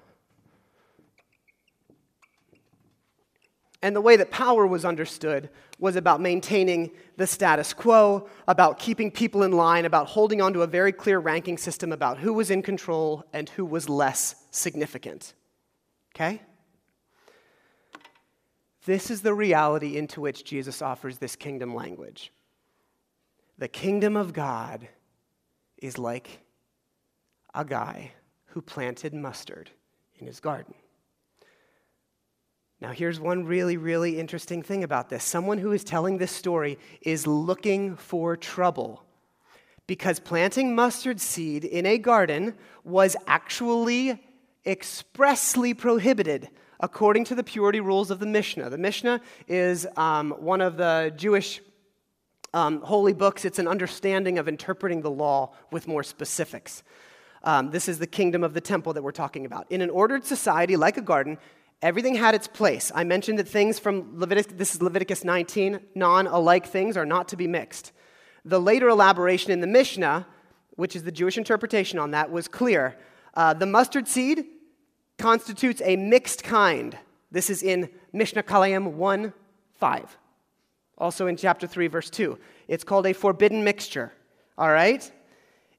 And 3.83 3.97
the 3.97 4.01
way 4.01 4.17
that 4.17 4.31
power 4.31 4.67
was 4.67 4.85
understood 4.85 5.49
was 5.79 5.97
about 5.97 6.21
maintaining 6.21 6.91
the 7.17 7.27
status 7.27 7.73
quo, 7.73 8.29
about 8.47 8.79
keeping 8.79 9.11
people 9.11 9.43
in 9.43 9.53
line, 9.53 9.87
about 9.87 10.09
holding 10.09 10.43
on 10.43 10.53
to 10.53 10.63
a 10.63 10.67
very 10.67 10.93
clear 10.93 11.19
ranking 11.19 11.57
system 11.57 11.91
about 11.91 12.19
who 12.19 12.35
was 12.35 12.51
in 12.51 12.61
control 12.61 13.25
and 13.33 13.49
who 13.49 13.65
was 13.65 13.89
less 13.89 14.35
significant. 14.51 15.33
Okay? 16.15 16.43
This 18.85 19.11
is 19.11 19.23
the 19.23 19.35
reality 19.35 19.97
into 19.97 20.21
which 20.21 20.45
Jesus 20.45 20.83
offers 20.83 21.19
this 21.19 21.37
kingdom 21.37 21.75
language. 21.75 22.33
The 23.59 23.69
kingdom 23.69 24.17
of 24.17 24.33
God 24.33 24.89
is 25.79 25.99
like 25.99 26.41
a 27.55 27.65
guy 27.65 28.13
who 28.47 28.63
planted 28.63 29.15
mustard 29.15 29.71
in 30.19 30.27
his 30.27 30.41
garden. 30.41 30.75
Now, 32.81 32.93
here's 32.93 33.21
one 33.21 33.45
really, 33.45 33.77
really 33.77 34.19
interesting 34.19 34.63
thing 34.63 34.83
about 34.83 35.11
this. 35.11 35.23
Someone 35.23 35.59
who 35.59 35.73
is 35.73 35.85
telling 35.85 36.17
this 36.17 36.33
story 36.33 36.79
is 37.03 37.27
looking 37.27 37.95
for 37.97 38.37
trouble 38.37 39.05
because 39.87 40.19
planting 40.19 40.75
mustard 40.75 41.21
seed 41.21 41.65
in 41.65 41.85
a 41.85 41.99
garden 41.99 42.55
was 42.85 43.17
actually 43.27 44.23
expressly 44.67 45.75
prohibited 45.75 46.49
according 46.81 47.25
to 47.25 47.35
the 47.35 47.45
purity 47.45 47.81
rules 47.81 48.11
of 48.11 48.19
the 48.19 48.27
Mishnah. 48.27 48.71
The 48.71 48.79
Mishnah 48.79 49.21
is 49.49 49.87
um, 49.97 50.31
one 50.33 50.61
of 50.61 50.77
the 50.77 51.13
Jewish 51.17 51.61
um, 52.53 52.81
holy 52.81 53.13
books, 53.13 53.45
it's 53.45 53.59
an 53.59 53.69
understanding 53.69 54.39
of 54.39 54.49
interpreting 54.49 55.03
the 55.03 55.11
law 55.11 55.53
with 55.71 55.87
more 55.87 56.03
specifics. 56.03 56.83
Um, 57.45 57.71
this 57.71 57.89
is 57.89 57.99
the 57.99 58.07
kingdom 58.07 58.43
of 58.43 58.55
the 58.55 58.61
temple 58.61 58.93
that 58.95 59.03
we're 59.03 59.13
talking 59.13 59.47
about. 59.47 59.71
In 59.71 59.83
an 59.83 59.91
ordered 59.91 60.25
society 60.25 60.77
like 60.77 60.97
a 60.97 61.03
garden, 61.03 61.39
everything 61.81 62.17
had 62.17 62.35
its 62.35 62.49
place. 62.49 62.91
I 62.95 63.05
mentioned 63.05 63.39
that 63.39 63.49
things 63.49 63.79
from 63.79 64.19
Leviticus, 64.19 64.53
this 64.57 64.75
is 64.75 64.83
Leviticus 64.83 65.25
19, 65.25 65.81
non 65.95 66.27
alike 66.27 66.67
things 66.67 66.97
are 66.97 67.07
not 67.07 67.29
to 67.29 67.37
be 67.37 67.47
mixed. 67.47 67.93
The 68.45 68.61
later 68.61 68.89
elaboration 68.89 69.53
in 69.53 69.61
the 69.61 69.67
Mishnah, 69.67 70.27
which 70.73 70.97
is 70.97 71.05
the 71.05 71.13
Jewish 71.13 71.39
interpretation 71.39 71.99
on 71.99 72.11
that, 72.11 72.31
was 72.31 72.49
clear 72.49 72.97
uh, 73.35 73.55
the 73.55 73.67
mustard 73.67 74.09
seed 74.09 74.45
constitutes 75.19 75.83
a 75.85 75.97
mixed 75.97 76.43
kind 76.43 76.99
This 77.31 77.51
is 77.51 77.63
in 77.63 77.91
Mishnah 78.13 78.43
Kilayim 78.43 78.93
1 78.93 79.33
5. 79.75 80.19
Also 80.99 81.27
in 81.27 81.37
chapter 81.37 81.67
3, 81.67 81.87
verse 81.87 82.11
2. 82.11 82.39
It's 82.69 82.85
called 82.85 83.07
a 83.07 83.15
forbidden 83.15 83.65
mixture. 83.65 84.13
All 84.59 84.69
right? 84.69 85.11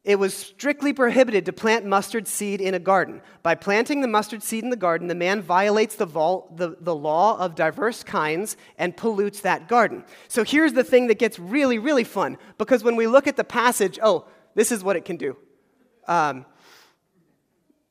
It 0.03 0.17
was 0.17 0.35
strictly 0.35 0.93
prohibited 0.93 1.45
to 1.45 1.53
plant 1.53 1.85
mustard 1.85 2.27
seed 2.27 2.59
in 2.59 2.73
a 2.73 2.79
garden. 2.79 3.21
By 3.43 3.53
planting 3.53 4.01
the 4.01 4.07
mustard 4.07 4.41
seed 4.41 4.63
in 4.63 4.71
the 4.71 4.75
garden, 4.75 5.07
the 5.07 5.13
man 5.13 5.43
violates 5.43 5.95
the, 5.95 6.07
vol- 6.07 6.51
the, 6.55 6.75
the, 6.79 6.95
law 6.95 7.37
of 7.37 7.53
diverse 7.53 8.03
kinds 8.03 8.57
and 8.79 8.97
pollutes 8.97 9.41
that 9.41 9.67
garden. 9.67 10.03
So 10.27 10.43
here's 10.43 10.73
the 10.73 10.83
thing 10.83 11.05
that 11.07 11.19
gets 11.19 11.37
really, 11.37 11.77
really 11.77 12.03
fun 12.03 12.39
because 12.57 12.83
when 12.83 12.95
we 12.95 13.05
look 13.05 13.27
at 13.27 13.37
the 13.37 13.43
passage, 13.43 13.99
oh, 14.01 14.25
this 14.55 14.71
is 14.71 14.83
what 14.83 14.95
it 14.95 15.05
can 15.05 15.17
do. 15.17 15.37
Um, 16.07 16.47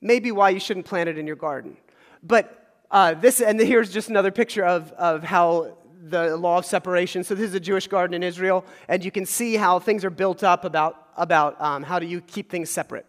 maybe 0.00 0.32
why 0.32 0.50
you 0.50 0.60
shouldn't 0.60 0.86
plant 0.86 1.08
it 1.08 1.18
in 1.18 1.26
your 1.26 1.36
garden. 1.36 1.76
But 2.22 2.56
uh, 2.90 3.14
this, 3.14 3.40
and 3.40 3.60
here's 3.60 3.92
just 3.92 4.08
another 4.08 4.30
picture 4.30 4.64
of, 4.64 4.92
of 4.92 5.22
how 5.22 5.76
the 6.02 6.36
law 6.36 6.58
of 6.58 6.66
separation. 6.66 7.24
So, 7.24 7.34
this 7.34 7.48
is 7.48 7.54
a 7.54 7.60
Jewish 7.60 7.86
garden 7.86 8.14
in 8.14 8.22
Israel, 8.22 8.64
and 8.88 9.04
you 9.04 9.10
can 9.10 9.26
see 9.26 9.56
how 9.56 9.78
things 9.78 10.04
are 10.04 10.10
built 10.10 10.42
up 10.42 10.64
about, 10.64 11.08
about 11.16 11.60
um, 11.60 11.82
how 11.82 11.98
do 11.98 12.06
you 12.06 12.20
keep 12.20 12.50
things 12.50 12.70
separate. 12.70 13.06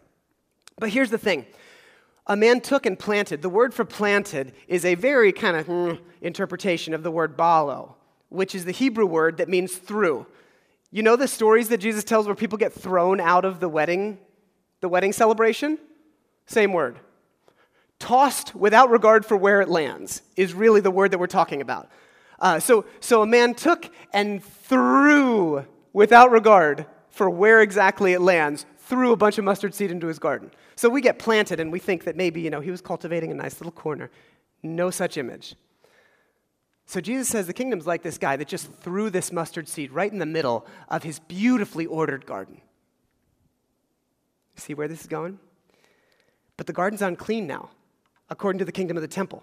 But 0.78 0.90
here's 0.90 1.10
the 1.10 1.18
thing 1.18 1.46
a 2.28 2.36
man 2.36 2.62
took 2.62 2.86
and 2.86 2.98
planted. 2.98 3.42
The 3.42 3.50
word 3.50 3.74
for 3.74 3.86
planted 3.86 4.54
is 4.68 4.86
a 4.86 4.96
very 4.96 5.32
kind 5.32 5.58
of 5.58 5.68
mm, 5.68 6.00
interpretation 6.22 6.94
of 6.94 7.04
the 7.04 7.12
word 7.12 7.38
balo, 7.38 7.96
which 8.30 8.54
is 8.56 8.66
the 8.66 8.72
Hebrew 8.72 9.06
word 9.06 9.38
that 9.38 9.50
means 9.50 9.76
through. 9.76 10.26
You 10.92 11.04
know 11.04 11.16
the 11.16 11.28
stories 11.28 11.70
that 11.70 11.78
Jesus 11.78 12.04
tells 12.04 12.26
where 12.26 12.36
people 12.36 12.58
get 12.58 12.74
thrown 12.74 13.20
out 13.20 13.46
of 13.46 13.60
the 13.60 13.70
wedding, 13.70 14.20
the 14.82 14.90
wedding 14.90 15.14
celebration? 15.14 15.78
Same 16.46 16.74
word. 16.74 17.00
Tossed 18.00 18.56
without 18.56 18.90
regard 18.90 19.26
for 19.26 19.38
where 19.38 19.62
it 19.62 19.70
lands 19.70 20.22
is 20.36 20.54
really 20.54 20.82
the 20.82 20.92
word 20.92 21.12
that 21.12 21.20
we're 21.20 21.28
talking 21.28 21.62
about. 21.62 21.90
Uh, 22.40 22.60
so, 22.60 22.86
so 23.00 23.22
a 23.22 23.28
man 23.28 23.54
took 23.54 23.90
and 24.12 24.44
threw, 24.44 25.66
without 25.94 26.32
regard 26.32 26.86
for 27.10 27.30
where 27.30 27.62
exactly 27.62 28.14
it 28.14 28.22
lands, 28.22 28.66
threw 28.80 29.12
a 29.12 29.16
bunch 29.16 29.38
of 29.38 29.46
mustard 29.46 29.76
seed 29.76 29.92
into 29.92 30.08
his 30.08 30.18
garden. 30.18 30.52
So 30.76 30.90
we 30.90 31.02
get 31.02 31.20
planted 31.20 31.60
and 31.60 31.72
we 31.72 31.80
think 31.80 32.06
that 32.06 32.16
maybe, 32.16 32.42
you 32.42 32.50
know, 32.50 32.60
he 32.60 32.72
was 32.72 32.82
cultivating 32.82 33.32
a 33.32 33.36
nice 33.36 33.60
little 33.60 33.72
corner. 33.72 34.10
No 34.64 34.90
such 34.90 35.18
image. 35.18 35.56
So 36.88 37.00
Jesus 37.00 37.30
says 37.30 37.48
the 37.48 37.54
kingdom's 37.54 37.88
like 37.88 38.02
this 38.02 38.18
guy 38.18 38.36
that 38.36 38.48
just 38.48 38.74
threw 38.74 39.10
this 39.10 39.32
mustard 39.32 39.70
seed 39.70 39.92
right 39.92 40.12
in 40.12 40.20
the 40.20 40.26
middle 40.26 40.66
of 40.90 41.04
his 41.04 41.20
beautifully 41.20 41.86
ordered 41.86 42.26
garden. 42.26 42.62
See 44.56 44.74
where 44.74 44.88
this 44.88 45.02
is 45.02 45.08
going? 45.08 45.40
But 46.62 46.68
the 46.68 46.74
garden's 46.74 47.02
unclean 47.02 47.48
now, 47.48 47.72
according 48.30 48.60
to 48.60 48.66
the 48.66 48.72
kingdom 48.72 48.96
of 48.96 49.02
the 49.02 49.08
temple, 49.08 49.42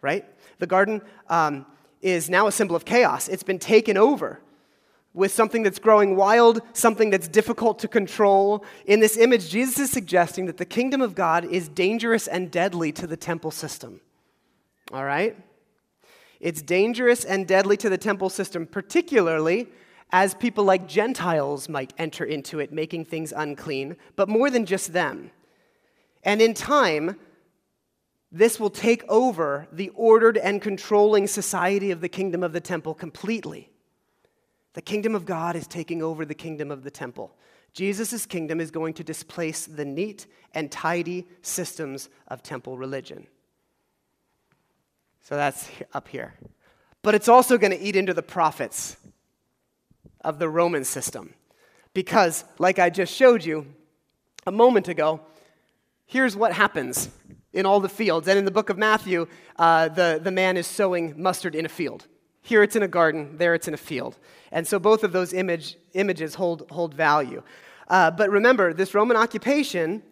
right? 0.00 0.24
The 0.60 0.68
garden 0.68 1.02
um, 1.28 1.66
is 2.00 2.30
now 2.30 2.46
a 2.46 2.52
symbol 2.52 2.76
of 2.76 2.84
chaos. 2.84 3.26
It's 3.26 3.42
been 3.42 3.58
taken 3.58 3.96
over 3.96 4.38
with 5.14 5.32
something 5.32 5.64
that's 5.64 5.80
growing 5.80 6.14
wild, 6.14 6.62
something 6.72 7.10
that's 7.10 7.26
difficult 7.26 7.80
to 7.80 7.88
control. 7.88 8.64
In 8.86 9.00
this 9.00 9.16
image, 9.16 9.48
Jesus 9.48 9.80
is 9.80 9.90
suggesting 9.90 10.46
that 10.46 10.58
the 10.58 10.64
kingdom 10.64 11.02
of 11.02 11.16
God 11.16 11.44
is 11.44 11.68
dangerous 11.68 12.28
and 12.28 12.52
deadly 12.52 12.92
to 12.92 13.08
the 13.08 13.16
temple 13.16 13.50
system. 13.50 14.00
All 14.92 15.04
right? 15.04 15.36
It's 16.38 16.62
dangerous 16.62 17.24
and 17.24 17.48
deadly 17.48 17.76
to 17.78 17.90
the 17.90 17.98
temple 17.98 18.30
system, 18.30 18.64
particularly 18.64 19.66
as 20.12 20.34
people 20.34 20.62
like 20.62 20.86
Gentiles 20.86 21.68
might 21.68 21.92
enter 21.98 22.24
into 22.24 22.60
it, 22.60 22.72
making 22.72 23.06
things 23.06 23.32
unclean, 23.36 23.96
but 24.14 24.28
more 24.28 24.50
than 24.50 24.64
just 24.66 24.92
them. 24.92 25.32
And 26.24 26.42
in 26.42 26.54
time, 26.54 27.16
this 28.32 28.58
will 28.58 28.70
take 28.70 29.04
over 29.08 29.68
the 29.70 29.90
ordered 29.90 30.36
and 30.36 30.60
controlling 30.60 31.28
society 31.28 31.92
of 31.92 32.00
the 32.00 32.08
kingdom 32.08 32.42
of 32.42 32.52
the 32.52 32.60
temple 32.60 32.94
completely. 32.94 33.70
The 34.72 34.82
kingdom 34.82 35.14
of 35.14 35.24
God 35.24 35.54
is 35.54 35.68
taking 35.68 36.02
over 36.02 36.24
the 36.24 36.34
kingdom 36.34 36.72
of 36.72 36.82
the 36.82 36.90
temple. 36.90 37.36
Jesus' 37.72 38.26
kingdom 38.26 38.60
is 38.60 38.70
going 38.70 38.94
to 38.94 39.04
displace 39.04 39.66
the 39.66 39.84
neat 39.84 40.26
and 40.52 40.70
tidy 40.70 41.26
systems 41.42 42.08
of 42.28 42.42
temple 42.42 42.76
religion. 42.78 43.26
So 45.22 45.36
that's 45.36 45.68
up 45.92 46.08
here. 46.08 46.34
But 47.02 47.14
it's 47.14 47.28
also 47.28 47.58
going 47.58 47.72
to 47.72 47.80
eat 47.80 47.96
into 47.96 48.14
the 48.14 48.22
profits 48.22 48.96
of 50.22 50.38
the 50.38 50.48
Roman 50.48 50.84
system. 50.84 51.34
Because, 51.92 52.44
like 52.58 52.78
I 52.78 52.90
just 52.90 53.14
showed 53.14 53.44
you 53.44 53.66
a 54.46 54.52
moment 54.52 54.88
ago, 54.88 55.20
here's 56.06 56.36
what 56.36 56.52
happens 56.52 57.10
in 57.52 57.66
all 57.66 57.80
the 57.80 57.88
fields. 57.88 58.28
And 58.28 58.38
in 58.38 58.44
the 58.44 58.50
book 58.50 58.68
of 58.68 58.76
Matthew, 58.76 59.26
uh, 59.58 59.88
the, 59.88 60.20
the 60.22 60.30
man 60.30 60.56
is 60.56 60.66
sowing 60.66 61.14
mustard 61.20 61.54
in 61.54 61.64
a 61.64 61.68
field. 61.68 62.06
Here 62.42 62.62
it's 62.62 62.76
in 62.76 62.82
a 62.82 62.88
garden, 62.88 63.38
there 63.38 63.54
it's 63.54 63.68
in 63.68 63.74
a 63.74 63.78
field. 63.78 64.18
And 64.52 64.66
so 64.66 64.78
both 64.78 65.02
of 65.02 65.12
those 65.12 65.32
image, 65.32 65.76
images 65.94 66.34
hold, 66.34 66.68
hold 66.70 66.92
value. 66.94 67.42
Uh, 67.88 68.10
but 68.10 68.30
remember, 68.30 68.74
this 68.74 68.94
Roman 68.94 69.16
occupation, 69.16 70.02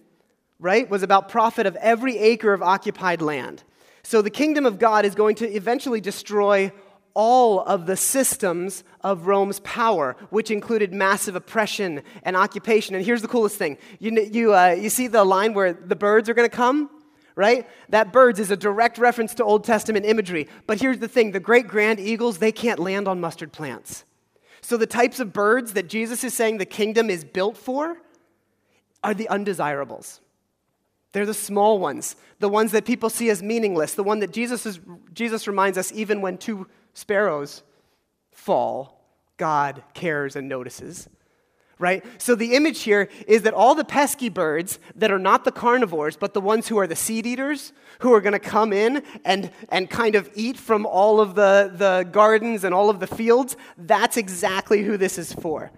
right, 0.58 0.88
was 0.88 1.02
about 1.02 1.28
profit 1.28 1.66
of 1.66 1.76
every 1.76 2.16
acre 2.18 2.52
of 2.52 2.62
occupied 2.62 3.20
land. 3.20 3.64
So 4.02 4.22
the 4.22 4.30
kingdom 4.30 4.66
of 4.66 4.78
God 4.78 5.04
is 5.04 5.14
going 5.14 5.36
to 5.36 5.48
eventually 5.50 6.00
destroy 6.00 6.72
all 7.14 7.60
of 7.60 7.86
the 7.86 7.96
systems 7.96 8.84
of 9.02 9.26
Rome's 9.26 9.60
power, 9.60 10.16
which 10.30 10.50
included 10.50 10.92
massive 10.92 11.36
oppression 11.36 12.02
and 12.22 12.36
occupation. 12.36 12.94
And 12.94 13.04
here's 13.04 13.22
the 13.22 13.28
coolest 13.28 13.56
thing 13.56 13.78
you, 13.98 14.12
you, 14.30 14.54
uh, 14.54 14.76
you 14.78 14.88
see 14.88 15.06
the 15.06 15.24
line 15.24 15.54
where 15.54 15.72
the 15.72 15.96
birds 15.96 16.28
are 16.28 16.34
going 16.34 16.48
to 16.48 16.56
come? 16.56 16.90
right? 17.34 17.66
That 17.88 18.12
birds 18.12 18.38
is 18.38 18.50
a 18.50 18.56
direct 18.56 18.98
reference 18.98 19.34
to 19.36 19.44
Old 19.44 19.64
Testament 19.64 20.04
imagery. 20.04 20.48
But 20.66 20.80
here's 20.80 20.98
the 20.98 21.08
thing 21.08 21.32
the 21.32 21.40
great 21.40 21.66
grand 21.66 22.00
eagles, 22.00 22.38
they 22.38 22.52
can't 22.52 22.78
land 22.78 23.08
on 23.08 23.20
mustard 23.20 23.52
plants. 23.52 24.04
So 24.60 24.76
the 24.76 24.86
types 24.86 25.18
of 25.18 25.32
birds 25.32 25.72
that 25.72 25.88
Jesus 25.88 26.22
is 26.24 26.34
saying 26.34 26.58
the 26.58 26.66
kingdom 26.66 27.10
is 27.10 27.24
built 27.24 27.56
for 27.56 27.96
are 29.02 29.14
the 29.14 29.28
undesirables. 29.28 30.20
They're 31.12 31.26
the 31.26 31.34
small 31.34 31.78
ones, 31.78 32.16
the 32.38 32.48
ones 32.48 32.72
that 32.72 32.86
people 32.86 33.10
see 33.10 33.28
as 33.28 33.42
meaningless, 33.42 33.94
the 33.94 34.04
one 34.04 34.20
that 34.20 34.32
Jesus, 34.32 34.64
is, 34.64 34.80
Jesus 35.12 35.46
reminds 35.46 35.76
us 35.76 35.92
even 35.92 36.22
when 36.22 36.38
two 36.38 36.66
sparrows 36.94 37.62
fall, 38.32 39.00
God 39.36 39.82
cares 39.94 40.36
and 40.36 40.48
notices 40.48 41.08
right? 41.82 42.04
So 42.18 42.36
the 42.36 42.54
image 42.54 42.82
here 42.82 43.08
is 43.26 43.42
that 43.42 43.54
all 43.54 43.74
the 43.74 43.84
pesky 43.84 44.28
birds 44.28 44.78
that 44.94 45.10
are 45.10 45.18
not 45.18 45.44
the 45.44 45.50
carnivores, 45.50 46.16
but 46.16 46.32
the 46.32 46.40
ones 46.40 46.68
who 46.68 46.78
are 46.78 46.86
the 46.86 46.94
seed 46.94 47.26
eaters, 47.26 47.72
who 47.98 48.14
are 48.14 48.20
going 48.20 48.34
to 48.34 48.38
come 48.38 48.72
in 48.72 49.02
and, 49.24 49.50
and 49.68 49.90
kind 49.90 50.14
of 50.14 50.30
eat 50.34 50.56
from 50.56 50.86
all 50.86 51.20
of 51.20 51.34
the, 51.34 51.72
the 51.74 52.08
gardens 52.12 52.62
and 52.62 52.72
all 52.72 52.88
of 52.88 53.00
the 53.00 53.08
fields, 53.08 53.56
that's 53.76 54.16
exactly 54.16 54.84
who 54.84 54.96
this 54.96 55.18
is 55.18 55.32
for. 55.32 55.72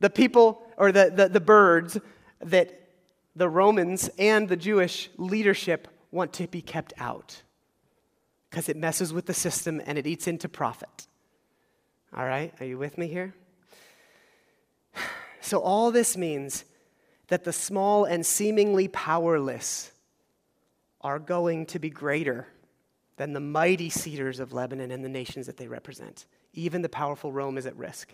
The 0.00 0.10
people, 0.10 0.62
or 0.76 0.92
the, 0.92 1.10
the, 1.12 1.28
the 1.30 1.40
birds 1.40 1.98
that 2.40 2.88
the 3.34 3.48
Romans 3.48 4.10
and 4.18 4.50
the 4.50 4.56
Jewish 4.56 5.08
leadership 5.16 5.88
want 6.10 6.34
to 6.34 6.46
be 6.46 6.60
kept 6.60 6.92
out 6.98 7.42
because 8.56 8.70
it 8.70 8.76
messes 8.78 9.12
with 9.12 9.26
the 9.26 9.34
system 9.34 9.82
and 9.84 9.98
it 9.98 10.06
eats 10.06 10.26
into 10.26 10.48
profit. 10.48 11.06
All 12.16 12.24
right, 12.24 12.54
are 12.58 12.64
you 12.64 12.78
with 12.78 12.96
me 12.96 13.06
here? 13.06 13.34
So, 15.42 15.60
all 15.60 15.92
this 15.92 16.16
means 16.16 16.64
that 17.28 17.44
the 17.44 17.52
small 17.52 18.04
and 18.04 18.26
seemingly 18.26 18.88
powerless 18.88 19.92
are 21.02 21.20
going 21.20 21.66
to 21.66 21.78
be 21.78 21.88
greater 21.88 22.48
than 23.16 23.32
the 23.32 23.38
mighty 23.38 23.88
cedars 23.88 24.40
of 24.40 24.52
Lebanon 24.52 24.90
and 24.90 25.04
the 25.04 25.08
nations 25.08 25.46
that 25.46 25.56
they 25.56 25.68
represent. 25.68 26.24
Even 26.52 26.82
the 26.82 26.88
powerful 26.88 27.30
Rome 27.30 27.58
is 27.58 27.66
at 27.66 27.76
risk. 27.76 28.12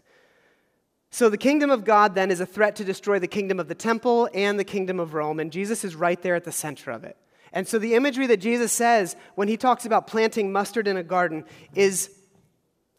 So, 1.10 1.30
the 1.30 1.38
kingdom 1.38 1.70
of 1.70 1.84
God 1.84 2.14
then 2.14 2.30
is 2.30 2.40
a 2.40 2.46
threat 2.46 2.76
to 2.76 2.84
destroy 2.84 3.18
the 3.18 3.28
kingdom 3.28 3.58
of 3.58 3.68
the 3.68 3.74
temple 3.74 4.28
and 4.34 4.58
the 4.58 4.64
kingdom 4.64 5.00
of 5.00 5.14
Rome, 5.14 5.40
and 5.40 5.52
Jesus 5.52 5.84
is 5.84 5.94
right 5.94 6.20
there 6.20 6.34
at 6.34 6.44
the 6.44 6.52
center 6.52 6.90
of 6.90 7.04
it. 7.04 7.16
And 7.52 7.68
so, 7.68 7.78
the 7.78 7.94
imagery 7.94 8.26
that 8.28 8.38
Jesus 8.38 8.72
says 8.72 9.14
when 9.34 9.48
he 9.48 9.56
talks 9.56 9.84
about 9.84 10.06
planting 10.06 10.52
mustard 10.52 10.88
in 10.88 10.96
a 10.96 11.02
garden 11.02 11.44
is 11.74 12.10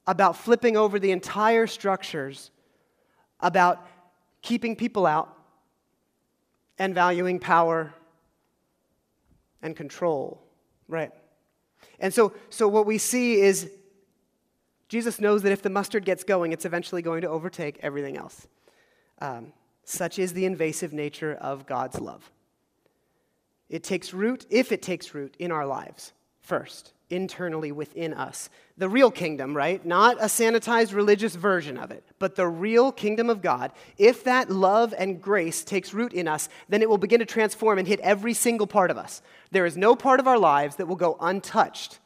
about 0.05 0.37
flipping 0.37 0.77
over 0.77 0.99
the 0.99 1.11
entire 1.11 1.65
structures, 1.65 2.51
about 3.39 3.85
keeping 4.41 4.75
people 4.75 5.05
out 5.05 5.35
and 6.77 6.93
valuing 6.93 7.39
power 7.39 7.93
and 9.61 9.75
control, 9.75 10.43
right? 10.87 11.11
And 11.99 12.13
so, 12.13 12.33
so 12.49 12.67
what 12.67 12.85
we 12.85 12.97
see 12.97 13.39
is 13.39 13.71
Jesus 14.89 15.19
knows 15.19 15.41
that 15.43 15.51
if 15.51 15.61
the 15.61 15.69
mustard 15.69 16.05
gets 16.05 16.23
going, 16.23 16.51
it's 16.51 16.65
eventually 16.65 17.01
going 17.01 17.21
to 17.21 17.29
overtake 17.29 17.79
everything 17.81 18.17
else. 18.17 18.47
Um, 19.19 19.53
such 19.85 20.19
is 20.19 20.33
the 20.33 20.45
invasive 20.45 20.93
nature 20.93 21.33
of 21.33 21.65
God's 21.65 21.99
love. 21.99 22.29
It 23.69 23.83
takes 23.83 24.13
root, 24.13 24.45
if 24.49 24.71
it 24.71 24.81
takes 24.81 25.13
root, 25.13 25.35
in 25.39 25.51
our 25.51 25.65
lives 25.65 26.13
first 26.41 26.93
internally 27.13 27.71
within 27.71 28.13
us. 28.13 28.49
The 28.77 28.89
real 28.89 29.11
kingdom, 29.11 29.55
right? 29.55 29.85
Not 29.85 30.17
a 30.17 30.25
sanitized 30.25 30.93
religious 30.93 31.35
version 31.35 31.77
of 31.77 31.91
it, 31.91 32.03
but 32.17 32.35
the 32.35 32.47
real 32.47 32.91
kingdom 32.91 33.29
of 33.29 33.41
God. 33.41 33.71
If 33.97 34.23
that 34.23 34.49
love 34.49 34.93
and 34.97 35.21
grace 35.21 35.63
takes 35.63 35.93
root 35.93 36.11
in 36.11 36.27
us, 36.27 36.49
then 36.69 36.81
it 36.81 36.89
will 36.89 36.97
begin 36.97 37.19
to 37.19 37.25
transform 37.25 37.77
and 37.77 37.87
hit 37.87 37.99
every 37.99 38.33
single 38.33 38.67
part 38.67 38.89
of 38.89 38.97
us. 38.97 39.21
There 39.51 39.65
is 39.65 39.77
no 39.77 39.95
part 39.95 40.19
of 40.19 40.27
our 40.27 40.39
lives 40.39 40.77
that 40.77 40.87
will 40.87 40.95
go 40.95 41.17
untouched 41.21 41.99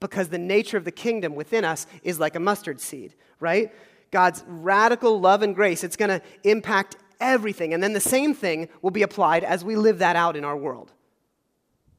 because 0.00 0.28
the 0.28 0.38
nature 0.38 0.76
of 0.76 0.84
the 0.84 0.92
kingdom 0.92 1.34
within 1.34 1.64
us 1.64 1.86
is 2.02 2.20
like 2.20 2.34
a 2.34 2.40
mustard 2.40 2.80
seed, 2.80 3.14
right? 3.40 3.72
God's 4.10 4.42
radical 4.46 5.20
love 5.20 5.42
and 5.42 5.54
grace, 5.54 5.84
it's 5.84 5.96
going 5.96 6.08
to 6.08 6.22
impact 6.42 6.96
everything. 7.20 7.74
And 7.74 7.82
then 7.82 7.92
the 7.92 8.00
same 8.00 8.34
thing 8.34 8.68
will 8.82 8.90
be 8.90 9.02
applied 9.02 9.44
as 9.44 9.64
we 9.64 9.76
live 9.76 9.98
that 9.98 10.16
out 10.16 10.36
in 10.36 10.44
our 10.44 10.56
world. 10.56 10.92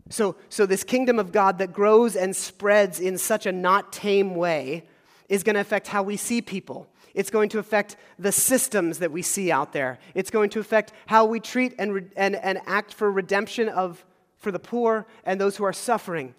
So, 0.10 0.36
so 0.50 0.66
this 0.66 0.84
kingdom 0.84 1.20
of 1.20 1.32
God 1.32 1.60
that 1.60 1.72
grows 1.72 2.16
and 2.16 2.36
spreads 2.36 3.00
in 3.00 3.18
such 3.18 3.46
a 3.46 3.52
not 3.52 3.94
tame 3.94 4.36
way 4.36 4.86
is 5.30 5.44
going 5.44 5.54
to 5.54 5.62
affect 5.62 5.88
how 5.88 6.02
we 6.02 6.18
see 6.18 6.42
people. 6.42 6.90
It's 7.14 7.30
going 7.30 7.50
to 7.50 7.60
affect 7.60 7.96
the 8.18 8.32
systems 8.32 9.00
that 9.00 9.12
we 9.12 9.22
see 9.22 9.52
out 9.52 9.74
there. 9.74 10.00
It's 10.16 10.32
going 10.32 10.50
to 10.52 10.60
affect 10.60 10.94
how 11.06 11.26
we 11.26 11.40
treat 11.40 11.76
and, 11.78 12.12
and, 12.16 12.36
and 12.36 12.60
act 12.66 12.94
for 12.94 13.12
redemption 13.12 13.70
of, 13.70 14.04
for 14.38 14.52
the 14.52 14.60
poor 14.60 15.08
and 15.24 15.40
those 15.40 15.58
who 15.58 15.64
are 15.64 15.74
suffering. 15.74 16.34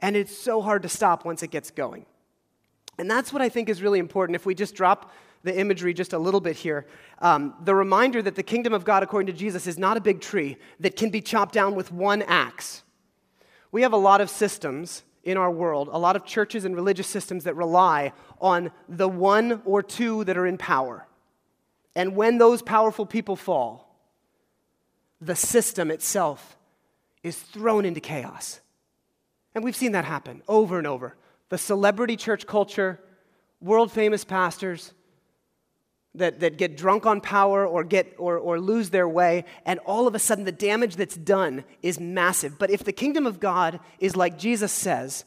And 0.00 0.16
it's 0.16 0.36
so 0.36 0.62
hard 0.62 0.82
to 0.82 0.88
stop 0.88 1.24
once 1.24 1.42
it 1.42 1.50
gets 1.50 1.70
going. 1.70 2.06
And 2.98 3.10
that's 3.10 3.32
what 3.32 3.42
I 3.42 3.48
think 3.48 3.68
is 3.68 3.82
really 3.82 3.98
important. 3.98 4.36
If 4.36 4.46
we 4.46 4.54
just 4.54 4.74
drop 4.74 5.12
the 5.42 5.58
imagery 5.58 5.94
just 5.94 6.12
a 6.12 6.18
little 6.18 6.40
bit 6.40 6.56
here, 6.56 6.86
um, 7.20 7.54
the 7.64 7.74
reminder 7.74 8.20
that 8.22 8.34
the 8.34 8.42
kingdom 8.42 8.74
of 8.74 8.84
God, 8.84 9.02
according 9.02 9.26
to 9.26 9.38
Jesus, 9.38 9.66
is 9.66 9.78
not 9.78 9.96
a 9.96 10.00
big 10.00 10.20
tree 10.20 10.58
that 10.80 10.96
can 10.96 11.10
be 11.10 11.20
chopped 11.20 11.54
down 11.54 11.74
with 11.74 11.92
one 11.92 12.22
axe. 12.22 12.82
We 13.72 13.82
have 13.82 13.92
a 13.92 13.98
lot 13.98 14.20
of 14.20 14.30
systems 14.30 15.02
in 15.22 15.36
our 15.36 15.50
world, 15.50 15.88
a 15.92 15.98
lot 15.98 16.16
of 16.16 16.24
churches 16.24 16.64
and 16.64 16.74
religious 16.74 17.06
systems 17.06 17.44
that 17.44 17.54
rely 17.54 18.12
on 18.40 18.70
the 18.88 19.08
one 19.08 19.62
or 19.64 19.82
two 19.82 20.24
that 20.24 20.36
are 20.36 20.46
in 20.46 20.58
power. 20.58 21.06
And 21.94 22.16
when 22.16 22.38
those 22.38 22.62
powerful 22.62 23.06
people 23.06 23.36
fall, 23.36 23.94
the 25.20 25.36
system 25.36 25.90
itself 25.90 26.56
is 27.22 27.38
thrown 27.38 27.84
into 27.84 28.00
chaos. 28.00 28.60
And 29.54 29.62
we've 29.62 29.76
seen 29.76 29.92
that 29.92 30.04
happen 30.04 30.42
over 30.48 30.78
and 30.78 30.86
over. 30.86 31.16
The 31.50 31.58
celebrity 31.58 32.16
church 32.16 32.46
culture, 32.46 33.00
world 33.60 33.92
famous 33.92 34.24
pastors 34.24 34.92
that, 36.14 36.40
that 36.40 36.58
get 36.58 36.76
drunk 36.76 37.06
on 37.06 37.20
power 37.20 37.66
or, 37.66 37.84
get, 37.84 38.14
or, 38.18 38.36
or 38.38 38.58
lose 38.58 38.90
their 38.90 39.08
way, 39.08 39.44
and 39.64 39.78
all 39.80 40.08
of 40.08 40.14
a 40.14 40.18
sudden 40.18 40.44
the 40.44 40.52
damage 40.52 40.96
that's 40.96 41.16
done 41.16 41.64
is 41.82 42.00
massive. 42.00 42.58
But 42.58 42.70
if 42.70 42.82
the 42.82 42.92
kingdom 42.92 43.26
of 43.26 43.38
God 43.38 43.78
is 44.00 44.16
like 44.16 44.38
Jesus 44.38 44.72
says, 44.72 45.24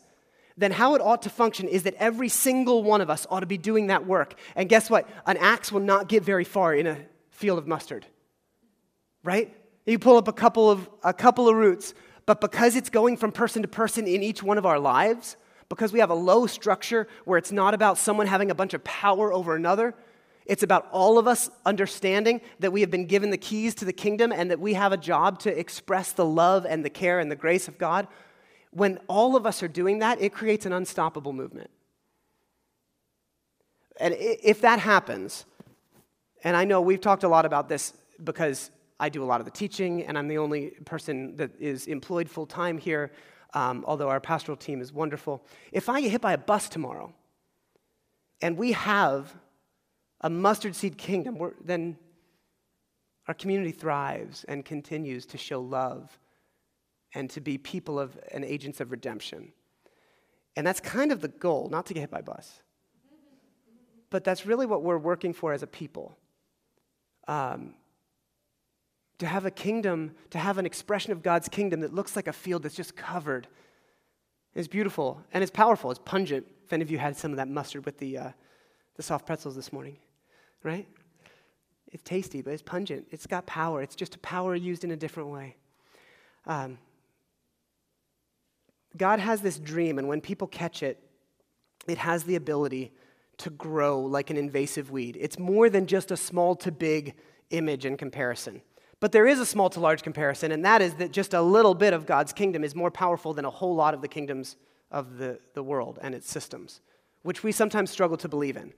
then 0.57 0.71
how 0.71 0.93
it 0.95 1.01
ought 1.01 1.21
to 1.23 1.29
function 1.29 1.67
is 1.67 1.83
that 1.83 1.95
every 1.95 2.29
single 2.29 2.83
one 2.83 3.01
of 3.01 3.09
us 3.09 3.25
ought 3.29 3.39
to 3.39 3.45
be 3.45 3.57
doing 3.57 3.87
that 3.87 4.05
work. 4.05 4.35
And 4.55 4.69
guess 4.69 4.89
what? 4.89 5.09
An 5.25 5.37
axe 5.37 5.71
will 5.71 5.79
not 5.79 6.09
get 6.09 6.23
very 6.23 6.43
far 6.43 6.75
in 6.75 6.85
a 6.85 6.97
field 7.31 7.57
of 7.57 7.67
mustard. 7.67 8.05
Right? 9.23 9.55
You 9.85 9.99
pull 9.99 10.17
up 10.17 10.27
a 10.27 10.33
couple 10.33 10.69
of, 10.69 10.89
a 11.03 11.13
couple 11.13 11.47
of 11.49 11.55
roots, 11.55 11.93
but 12.25 12.39
because 12.39 12.75
it's 12.75 12.89
going 12.89 13.17
from 13.17 13.31
person 13.31 13.61
to 13.63 13.67
person 13.67 14.05
in 14.05 14.21
each 14.21 14.43
one 14.43 14.57
of 14.57 14.65
our 14.65 14.79
lives, 14.79 15.37
because 15.69 15.91
we 15.91 15.99
have 15.99 16.09
a 16.09 16.15
low 16.15 16.45
structure 16.45 17.07
where 17.25 17.37
it's 17.37 17.51
not 17.51 17.73
about 17.73 17.97
someone 17.97 18.27
having 18.27 18.51
a 18.51 18.55
bunch 18.55 18.73
of 18.73 18.83
power 18.83 19.33
over 19.33 19.55
another, 19.55 19.95
it's 20.45 20.63
about 20.63 20.87
all 20.91 21.17
of 21.17 21.27
us 21.27 21.49
understanding 21.65 22.41
that 22.59 22.71
we 22.71 22.81
have 22.81 22.91
been 22.91 23.05
given 23.05 23.29
the 23.29 23.37
keys 23.37 23.73
to 23.75 23.85
the 23.85 23.93
kingdom 23.93 24.31
and 24.31 24.51
that 24.51 24.59
we 24.59 24.73
have 24.73 24.91
a 24.91 24.97
job 24.97 25.39
to 25.39 25.57
express 25.57 26.11
the 26.11 26.25
love 26.25 26.65
and 26.65 26.83
the 26.83 26.89
care 26.89 27.19
and 27.19 27.31
the 27.31 27.35
grace 27.35 27.67
of 27.67 27.77
God. 27.77 28.07
When 28.71 28.99
all 29.07 29.35
of 29.35 29.45
us 29.45 29.63
are 29.63 29.67
doing 29.67 29.99
that, 29.99 30.21
it 30.21 30.33
creates 30.33 30.65
an 30.65 30.73
unstoppable 30.73 31.33
movement. 31.33 31.69
And 33.99 34.15
if 34.17 34.61
that 34.61 34.79
happens, 34.79 35.45
and 36.43 36.57
I 36.57 36.65
know 36.65 36.81
we've 36.81 36.99
talked 36.99 37.23
a 37.23 37.27
lot 37.27 37.45
about 37.45 37.69
this 37.69 37.93
because 38.23 38.71
I 38.99 39.09
do 39.09 39.23
a 39.23 39.25
lot 39.25 39.39
of 39.39 39.45
the 39.45 39.51
teaching, 39.51 40.03
and 40.03 40.17
I'm 40.17 40.27
the 40.27 40.37
only 40.37 40.71
person 40.85 41.35
that 41.37 41.51
is 41.59 41.87
employed 41.87 42.29
full 42.29 42.45
time 42.45 42.77
here, 42.77 43.11
um, 43.53 43.83
although 43.87 44.09
our 44.09 44.19
pastoral 44.19 44.57
team 44.57 44.81
is 44.81 44.91
wonderful. 44.91 45.45
If 45.71 45.89
I 45.89 46.01
get 46.01 46.11
hit 46.11 46.21
by 46.21 46.33
a 46.33 46.37
bus 46.37 46.69
tomorrow, 46.69 47.13
and 48.41 48.57
we 48.57 48.73
have 48.73 49.33
a 50.23 50.29
mustard 50.29 50.75
seed 50.75 50.97
kingdom, 50.97 51.37
then 51.63 51.97
our 53.27 53.33
community 53.33 53.71
thrives 53.71 54.45
and 54.45 54.65
continues 54.65 55.25
to 55.27 55.37
show 55.37 55.61
love 55.61 56.17
and 57.13 57.29
to 57.29 57.41
be 57.41 57.57
people 57.57 57.99
of 57.99 58.17
and 58.31 58.43
agents 58.43 58.79
of 58.81 58.91
redemption. 58.91 59.51
And 60.55 60.65
that's 60.65 60.79
kind 60.79 61.11
of 61.11 61.21
the 61.21 61.27
goal, 61.27 61.69
not 61.69 61.85
to 61.87 61.93
get 61.93 62.01
hit 62.01 62.11
by 62.11 62.19
a 62.19 62.23
bus. 62.23 62.61
But 64.09 64.23
that's 64.23 64.45
really 64.45 64.65
what 64.65 64.83
we're 64.83 64.97
working 64.97 65.33
for 65.33 65.53
as 65.53 65.63
a 65.63 65.67
people. 65.67 66.17
Um, 67.27 67.75
to 69.19 69.25
have 69.25 69.45
a 69.45 69.51
kingdom, 69.51 70.11
to 70.31 70.37
have 70.37 70.57
an 70.57 70.65
expression 70.65 71.11
of 71.11 71.23
God's 71.23 71.47
kingdom 71.47 71.79
that 71.81 71.93
looks 71.93 72.15
like 72.15 72.27
a 72.27 72.33
field 72.33 72.63
that's 72.63 72.75
just 72.75 72.95
covered. 72.95 73.47
It's 74.53 74.67
beautiful 74.67 75.21
and 75.33 75.41
it's 75.41 75.51
powerful. 75.51 75.91
It's 75.91 76.01
pungent. 76.03 76.45
If 76.65 76.73
any 76.73 76.83
of 76.83 76.91
you 76.91 76.97
had 76.97 77.15
some 77.15 77.31
of 77.31 77.37
that 77.37 77.47
mustard 77.47 77.85
with 77.85 77.97
the, 77.97 78.17
uh, 78.17 78.29
the 78.95 79.03
soft 79.03 79.25
pretzels 79.25 79.55
this 79.55 79.71
morning, 79.71 79.97
right? 80.63 80.87
It's 81.91 82.03
tasty, 82.03 82.41
but 82.41 82.53
it's 82.53 82.63
pungent. 82.63 83.07
It's 83.11 83.27
got 83.27 83.45
power. 83.45 83.81
It's 83.81 83.95
just 83.95 84.15
a 84.15 84.19
power 84.19 84.55
used 84.55 84.83
in 84.83 84.91
a 84.91 84.95
different 84.95 85.29
way. 85.29 85.55
Um, 86.47 86.77
God 88.97 89.19
has 89.19 89.41
this 89.41 89.59
dream, 89.59 89.99
and 89.99 90.07
when 90.07 90.21
people 90.21 90.47
catch 90.47 90.83
it, 90.83 90.99
it 91.87 91.97
has 91.97 92.23
the 92.23 92.35
ability 92.35 92.91
to 93.37 93.49
grow 93.49 93.99
like 93.99 94.29
an 94.29 94.37
invasive 94.37 94.91
weed. 94.91 95.17
It's 95.19 95.37
more 95.37 95.69
than 95.69 95.85
just 95.85 96.11
a 96.11 96.17
small 96.17 96.55
to 96.57 96.71
big 96.71 97.15
image 97.49 97.85
in 97.85 97.97
comparison. 97.97 98.61
But 98.99 99.11
there 99.11 99.27
is 99.27 99.39
a 99.39 99.45
small 99.45 99.69
to 99.71 99.79
large 99.79 100.01
comparison, 100.01 100.51
and 100.51 100.63
that 100.63 100.81
is 100.81 100.93
that 100.95 101.11
just 101.11 101.33
a 101.33 101.41
little 101.41 101.75
bit 101.75 101.93
of 101.93 102.05
God's 102.05 102.31
kingdom 102.31 102.63
is 102.63 102.73
more 102.73 102.91
powerful 102.91 103.33
than 103.33 103.45
a 103.45 103.49
whole 103.49 103.75
lot 103.75 103.93
of 103.93 104.01
the 104.01 104.07
kingdoms 104.07 104.55
of 104.91 105.17
the, 105.17 105.39
the 105.55 105.63
world 105.63 105.99
and 106.01 106.15
its 106.15 106.29
systems, 106.29 106.79
which 107.23 107.43
we 107.43 107.51
sometimes 107.51 107.91
struggle 107.91 108.17
to 108.17 108.29
believe 108.29 108.55
in. 108.55 108.71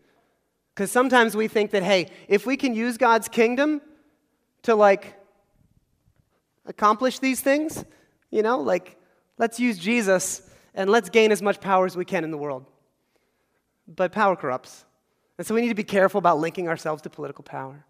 Because 0.76 0.92
sometimes 0.92 1.38
we 1.38 1.48
think 1.48 1.72
that, 1.72 1.84
hey, 1.84 2.10
if 2.28 2.46
we 2.46 2.58
can 2.58 2.76
use 2.76 2.98
God's 2.98 3.30
kingdom 3.30 3.82
to 4.64 4.76
like 4.76 5.16
accomplish 6.66 7.20
these 7.20 7.40
things, 7.40 7.86
you 8.30 8.42
know, 8.42 8.60
like 8.60 8.98
let's 9.38 9.58
use 9.58 9.78
Jesus 9.78 10.42
and 10.74 10.90
let's 10.90 11.10
gain 11.10 11.32
as 11.32 11.42
much 11.42 11.62
power 11.62 11.86
as 11.86 11.96
we 11.96 12.04
can 12.04 12.26
in 12.26 12.32
the 12.32 12.38
world. 12.38 12.66
But 13.88 14.12
power 14.12 14.36
corrupts. 14.36 14.84
And 15.38 15.48
so 15.48 15.56
we 15.56 15.62
need 15.62 15.70
to 15.70 15.76
be 15.76 15.84
careful 15.84 16.20
about 16.20 16.40
linking 16.40 16.68
ourselves 16.68 17.02
to 17.04 17.10
political 17.10 17.44
power. 17.44 17.86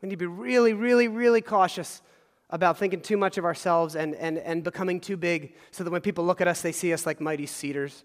We 0.00 0.08
need 0.08 0.14
to 0.14 0.18
be 0.18 0.26
really, 0.26 0.72
really, 0.72 1.08
really 1.08 1.40
cautious 1.40 2.00
about 2.48 2.78
thinking 2.78 3.00
too 3.00 3.16
much 3.16 3.38
of 3.38 3.44
ourselves 3.44 3.96
and, 3.96 4.14
and, 4.14 4.38
and 4.38 4.62
becoming 4.62 5.00
too 5.00 5.16
big 5.16 5.54
so 5.72 5.82
that 5.82 5.90
when 5.90 6.00
people 6.00 6.24
look 6.24 6.40
at 6.40 6.46
us, 6.46 6.62
they 6.62 6.72
see 6.72 6.92
us 6.92 7.06
like 7.06 7.20
mighty 7.20 7.46
cedars 7.46 8.04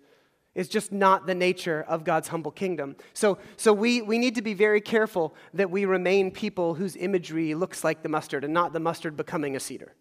is 0.55 0.69
just 0.69 0.91
not 0.91 1.27
the 1.27 1.35
nature 1.35 1.85
of 1.87 2.05
God's 2.05 2.29
humble 2.29 2.51
kingdom. 2.51 2.95
So, 3.13 3.37
so 3.57 3.73
we, 3.73 4.01
we 4.01 4.17
need 4.17 4.35
to 4.35 4.41
be 4.41 4.53
very 4.53 4.79
careful 4.79 5.35
that 5.53 5.69
we 5.69 5.83
remain 5.85 6.31
people 6.31 6.75
whose 6.75 6.95
imagery 6.95 7.53
looks 7.53 7.83
like 7.83 8.01
the 8.01 8.09
mustard 8.09 8.45
and 8.45 8.53
not 8.53 8.71
the 8.71 8.79
mustard 8.79 9.17
becoming 9.17 9.55
a 9.55 9.59
cedar. 9.59 9.93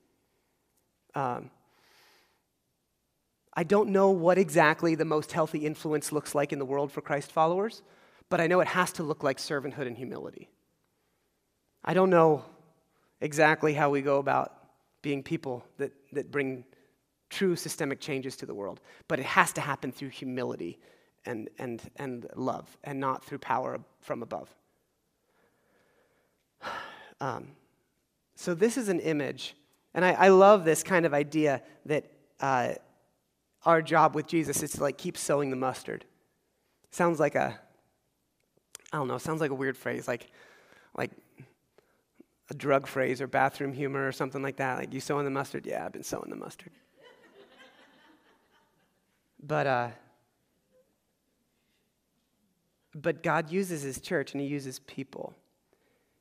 Um, 1.14 1.50
I 3.52 3.64
don't 3.64 3.90
know 3.90 4.10
what 4.10 4.38
exactly 4.38 4.94
the 4.94 5.04
most 5.04 5.32
healthy 5.32 5.66
influence 5.66 6.12
looks 6.12 6.34
like 6.34 6.52
in 6.52 6.58
the 6.58 6.64
world 6.64 6.90
for 6.90 7.00
Christ 7.00 7.32
followers, 7.32 7.82
but 8.28 8.40
I 8.40 8.46
know 8.46 8.60
it 8.60 8.68
has 8.68 8.92
to 8.94 9.02
look 9.02 9.22
like 9.22 9.38
servanthood 9.38 9.86
and 9.86 9.96
humility. 9.96 10.50
I 11.84 11.94
don't 11.94 12.10
know 12.10 12.44
exactly 13.20 13.74
how 13.74 13.90
we 13.90 14.02
go 14.02 14.18
about 14.18 14.52
being 15.02 15.22
people 15.22 15.64
that, 15.78 15.92
that 16.12 16.30
bring 16.30 16.64
true 17.34 17.56
systemic 17.56 18.00
changes 18.00 18.36
to 18.36 18.46
the 18.46 18.54
world. 18.54 18.80
But 19.08 19.18
it 19.18 19.26
has 19.26 19.52
to 19.54 19.60
happen 19.60 19.92
through 19.92 20.10
humility 20.10 20.78
and, 21.26 21.50
and, 21.58 21.82
and 21.96 22.26
love 22.36 22.76
and 22.84 23.00
not 23.00 23.24
through 23.24 23.38
power 23.38 23.80
from 24.00 24.22
above. 24.22 24.54
Um, 27.20 27.52
so, 28.34 28.54
this 28.54 28.76
is 28.76 28.88
an 28.88 28.98
image, 28.98 29.54
and 29.94 30.04
I, 30.04 30.12
I, 30.12 30.28
love 30.28 30.64
this 30.64 30.82
kind 30.82 31.06
of 31.06 31.14
idea 31.14 31.62
that 31.86 32.10
uh, 32.40 32.72
our 33.64 33.80
job 33.80 34.16
with 34.16 34.26
Jesus 34.26 34.64
is 34.64 34.72
to 34.72 34.82
like 34.82 34.98
keep 34.98 35.16
sowing 35.16 35.48
the 35.50 35.56
mustard. 35.56 36.04
Sounds 36.90 37.20
like 37.20 37.36
a, 37.36 37.58
I 38.92 38.96
don't 38.96 39.06
know, 39.06 39.18
sounds 39.18 39.40
like 39.40 39.52
a 39.52 39.54
weird 39.54 39.76
phrase, 39.76 40.08
like, 40.08 40.26
like 40.96 41.12
a 42.50 42.54
drug 42.54 42.88
phrase 42.88 43.20
or 43.20 43.28
bathroom 43.28 43.72
humor 43.72 44.06
or 44.06 44.12
something 44.12 44.42
like 44.42 44.56
that. 44.56 44.78
Like, 44.78 44.92
you 44.92 45.00
sowing 45.00 45.24
the 45.24 45.30
mustard? 45.30 45.66
Yeah, 45.66 45.86
I've 45.86 45.92
been 45.92 46.02
sowing 46.02 46.30
the 46.30 46.36
mustard. 46.36 46.72
But, 49.46 49.66
uh, 49.66 49.88
but 52.94 53.22
God 53.22 53.50
uses 53.50 53.82
his 53.82 54.00
church 54.00 54.32
and 54.32 54.40
he 54.40 54.46
uses 54.46 54.78
people. 54.80 55.34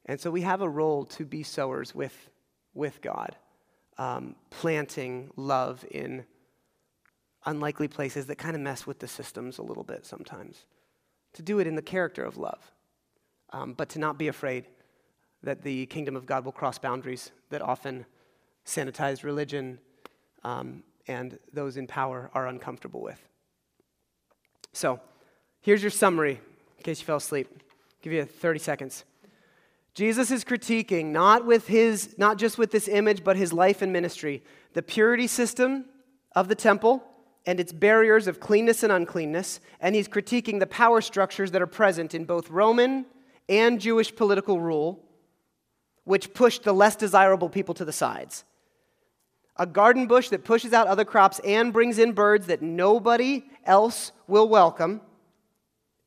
And 0.06 0.20
so 0.20 0.30
we 0.30 0.42
have 0.42 0.62
a 0.62 0.68
role 0.68 1.06
to 1.06 1.26
be 1.26 1.42
sowers 1.42 1.96
with, 1.96 2.30
with 2.74 3.02
God, 3.02 3.38
um, 3.98 4.36
planting 4.50 5.32
love 5.38 5.86
in 5.90 6.26
unlikely 7.46 7.88
places 7.88 8.26
that 8.26 8.38
kind 8.38 8.56
of 8.56 8.62
mess 8.62 8.86
with 8.86 9.00
the 9.00 9.08
systems 9.08 9.58
a 9.58 9.64
little 9.64 9.84
bit 9.84 10.06
sometimes. 10.06 10.66
To 11.34 11.42
do 11.42 11.60
it 11.60 11.68
in 11.68 11.76
the 11.76 11.82
character 11.82 12.26
of 12.26 12.38
love, 12.38 12.72
um, 13.52 13.74
but 13.74 13.88
to 13.90 14.00
not 14.00 14.18
be 14.18 14.28
afraid 14.28 14.66
that 15.44 15.62
the 15.62 15.86
kingdom 15.86 16.18
of 16.18 16.26
God 16.26 16.44
will 16.44 16.52
cross 16.52 16.78
boundaries 16.78 17.32
that 17.50 17.62
often 17.62 18.06
sanitize 18.66 19.24
religion 19.24 19.80
um, 20.44 20.84
and 21.08 21.38
those 21.52 21.78
in 21.78 21.88
power 21.88 22.30
are 22.34 22.48
uncomfortable 22.48 23.02
with. 23.02 23.22
So, 24.72 25.00
here's 25.62 25.82
your 25.82 25.92
summary 25.92 26.39
in 26.78 26.84
case 26.84 27.00
you 27.00 27.06
fell 27.06 27.18
asleep. 27.18 27.48
I'll 27.52 27.62
give 28.02 28.13
you 28.13 28.26
30 28.26 28.60
seconds. 28.60 29.04
Jesus 29.94 30.32
is 30.32 30.44
critiquing 30.44 31.08
not 31.08 31.46
with 31.46 31.68
his 31.68 32.16
not 32.18 32.38
just 32.38 32.58
with 32.58 32.72
this 32.72 32.88
image 32.88 33.24
but 33.24 33.36
his 33.36 33.54
life 33.54 33.82
and 33.82 33.94
ministry, 33.94 34.44
the 34.74 34.82
purity 34.82 35.28
system 35.28 35.86
of 36.36 36.48
the 36.48 36.56
temple 36.56 37.04
and 37.46 37.60
its 37.60 37.72
barriers 37.72 38.28
of 38.28 38.39
cleanness 38.39 38.84
and 38.84 38.92
uncleanness, 38.92 39.60
and 39.80 39.96
he's 39.96 40.08
critiquing 40.08 40.60
the 40.60 40.68
power 40.68 41.02
structures 41.02 41.52
that 41.52 41.62
are 41.62 41.68
present 41.68 42.16
in 42.16 42.26
both 42.26 42.50
Roman 42.50 43.06
and 43.50 43.80
Jewish 43.80 44.16
political 44.16 44.60
rule 44.60 45.04
which 46.06 46.34
pushed 46.34 46.63
the 46.63 46.74
less 46.74 46.96
desirable 46.96 47.50
people 47.50 47.74
to 47.76 47.86
the 47.86 47.94
sides. 47.94 48.44
A 49.58 49.66
garden 49.66 50.08
bush 50.08 50.30
that 50.30 50.44
pushes 50.44 50.74
out 50.74 50.88
other 50.88 51.06
crops 51.06 51.39
and 51.46 51.72
brings 51.72 52.00
in 52.00 52.13
birds 52.13 52.48
that 52.48 52.62
nobody 52.62 53.44
else 53.66 54.12
will 54.28 54.50
welcome 54.50 55.02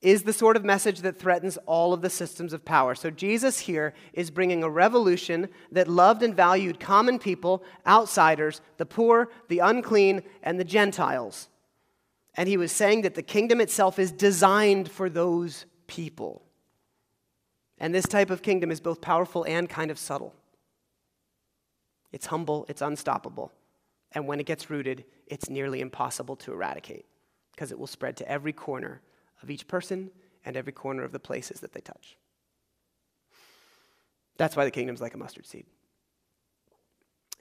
is 0.02 0.24
the 0.24 0.32
sort 0.32 0.56
of 0.56 0.64
message 0.64 1.00
that 1.00 1.18
threatens 1.18 1.56
all 1.66 1.92
of 1.92 2.02
the 2.02 2.10
systems 2.10 2.52
of 2.52 2.64
power. 2.64 2.94
So, 2.94 3.10
Jesus 3.10 3.60
here 3.60 3.94
is 4.12 4.30
bringing 4.30 4.62
a 4.62 4.70
revolution 4.70 5.48
that 5.72 5.88
loved 5.88 6.22
and 6.22 6.34
valued 6.34 6.78
common 6.78 7.18
people, 7.18 7.64
outsiders, 7.86 8.60
the 8.76 8.86
poor, 8.86 9.30
the 9.48 9.60
unclean, 9.60 10.22
and 10.42 10.60
the 10.60 10.64
Gentiles. 10.64 11.48
And 12.36 12.48
he 12.48 12.56
was 12.56 12.72
saying 12.72 13.02
that 13.02 13.14
the 13.14 13.22
kingdom 13.22 13.60
itself 13.60 13.98
is 13.98 14.12
designed 14.12 14.90
for 14.90 15.08
those 15.08 15.64
people. 15.86 16.42
And 17.78 17.94
this 17.94 18.06
type 18.06 18.30
of 18.30 18.42
kingdom 18.42 18.70
is 18.70 18.80
both 18.80 19.00
powerful 19.00 19.44
and 19.44 19.68
kind 19.68 19.90
of 19.90 19.98
subtle. 19.98 20.34
It's 22.16 22.24
humble, 22.24 22.64
it's 22.66 22.80
unstoppable. 22.80 23.52
And 24.12 24.26
when 24.26 24.40
it 24.40 24.46
gets 24.46 24.70
rooted, 24.70 25.04
it's 25.26 25.50
nearly 25.50 25.82
impossible 25.82 26.34
to 26.36 26.52
eradicate 26.54 27.04
because 27.52 27.70
it 27.70 27.78
will 27.78 27.86
spread 27.86 28.16
to 28.16 28.26
every 28.26 28.54
corner 28.54 29.02
of 29.42 29.50
each 29.50 29.68
person 29.68 30.10
and 30.42 30.56
every 30.56 30.72
corner 30.72 31.04
of 31.04 31.12
the 31.12 31.18
places 31.18 31.60
that 31.60 31.74
they 31.74 31.82
touch. 31.82 32.16
That's 34.38 34.56
why 34.56 34.64
the 34.64 34.70
kingdom's 34.70 35.02
like 35.02 35.12
a 35.12 35.18
mustard 35.18 35.46
seed. 35.46 35.66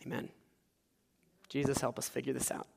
Amen. 0.06 0.28
Jesus, 1.48 1.80
help 1.80 1.98
us 1.98 2.10
figure 2.10 2.34
this 2.34 2.52
out. 2.52 2.68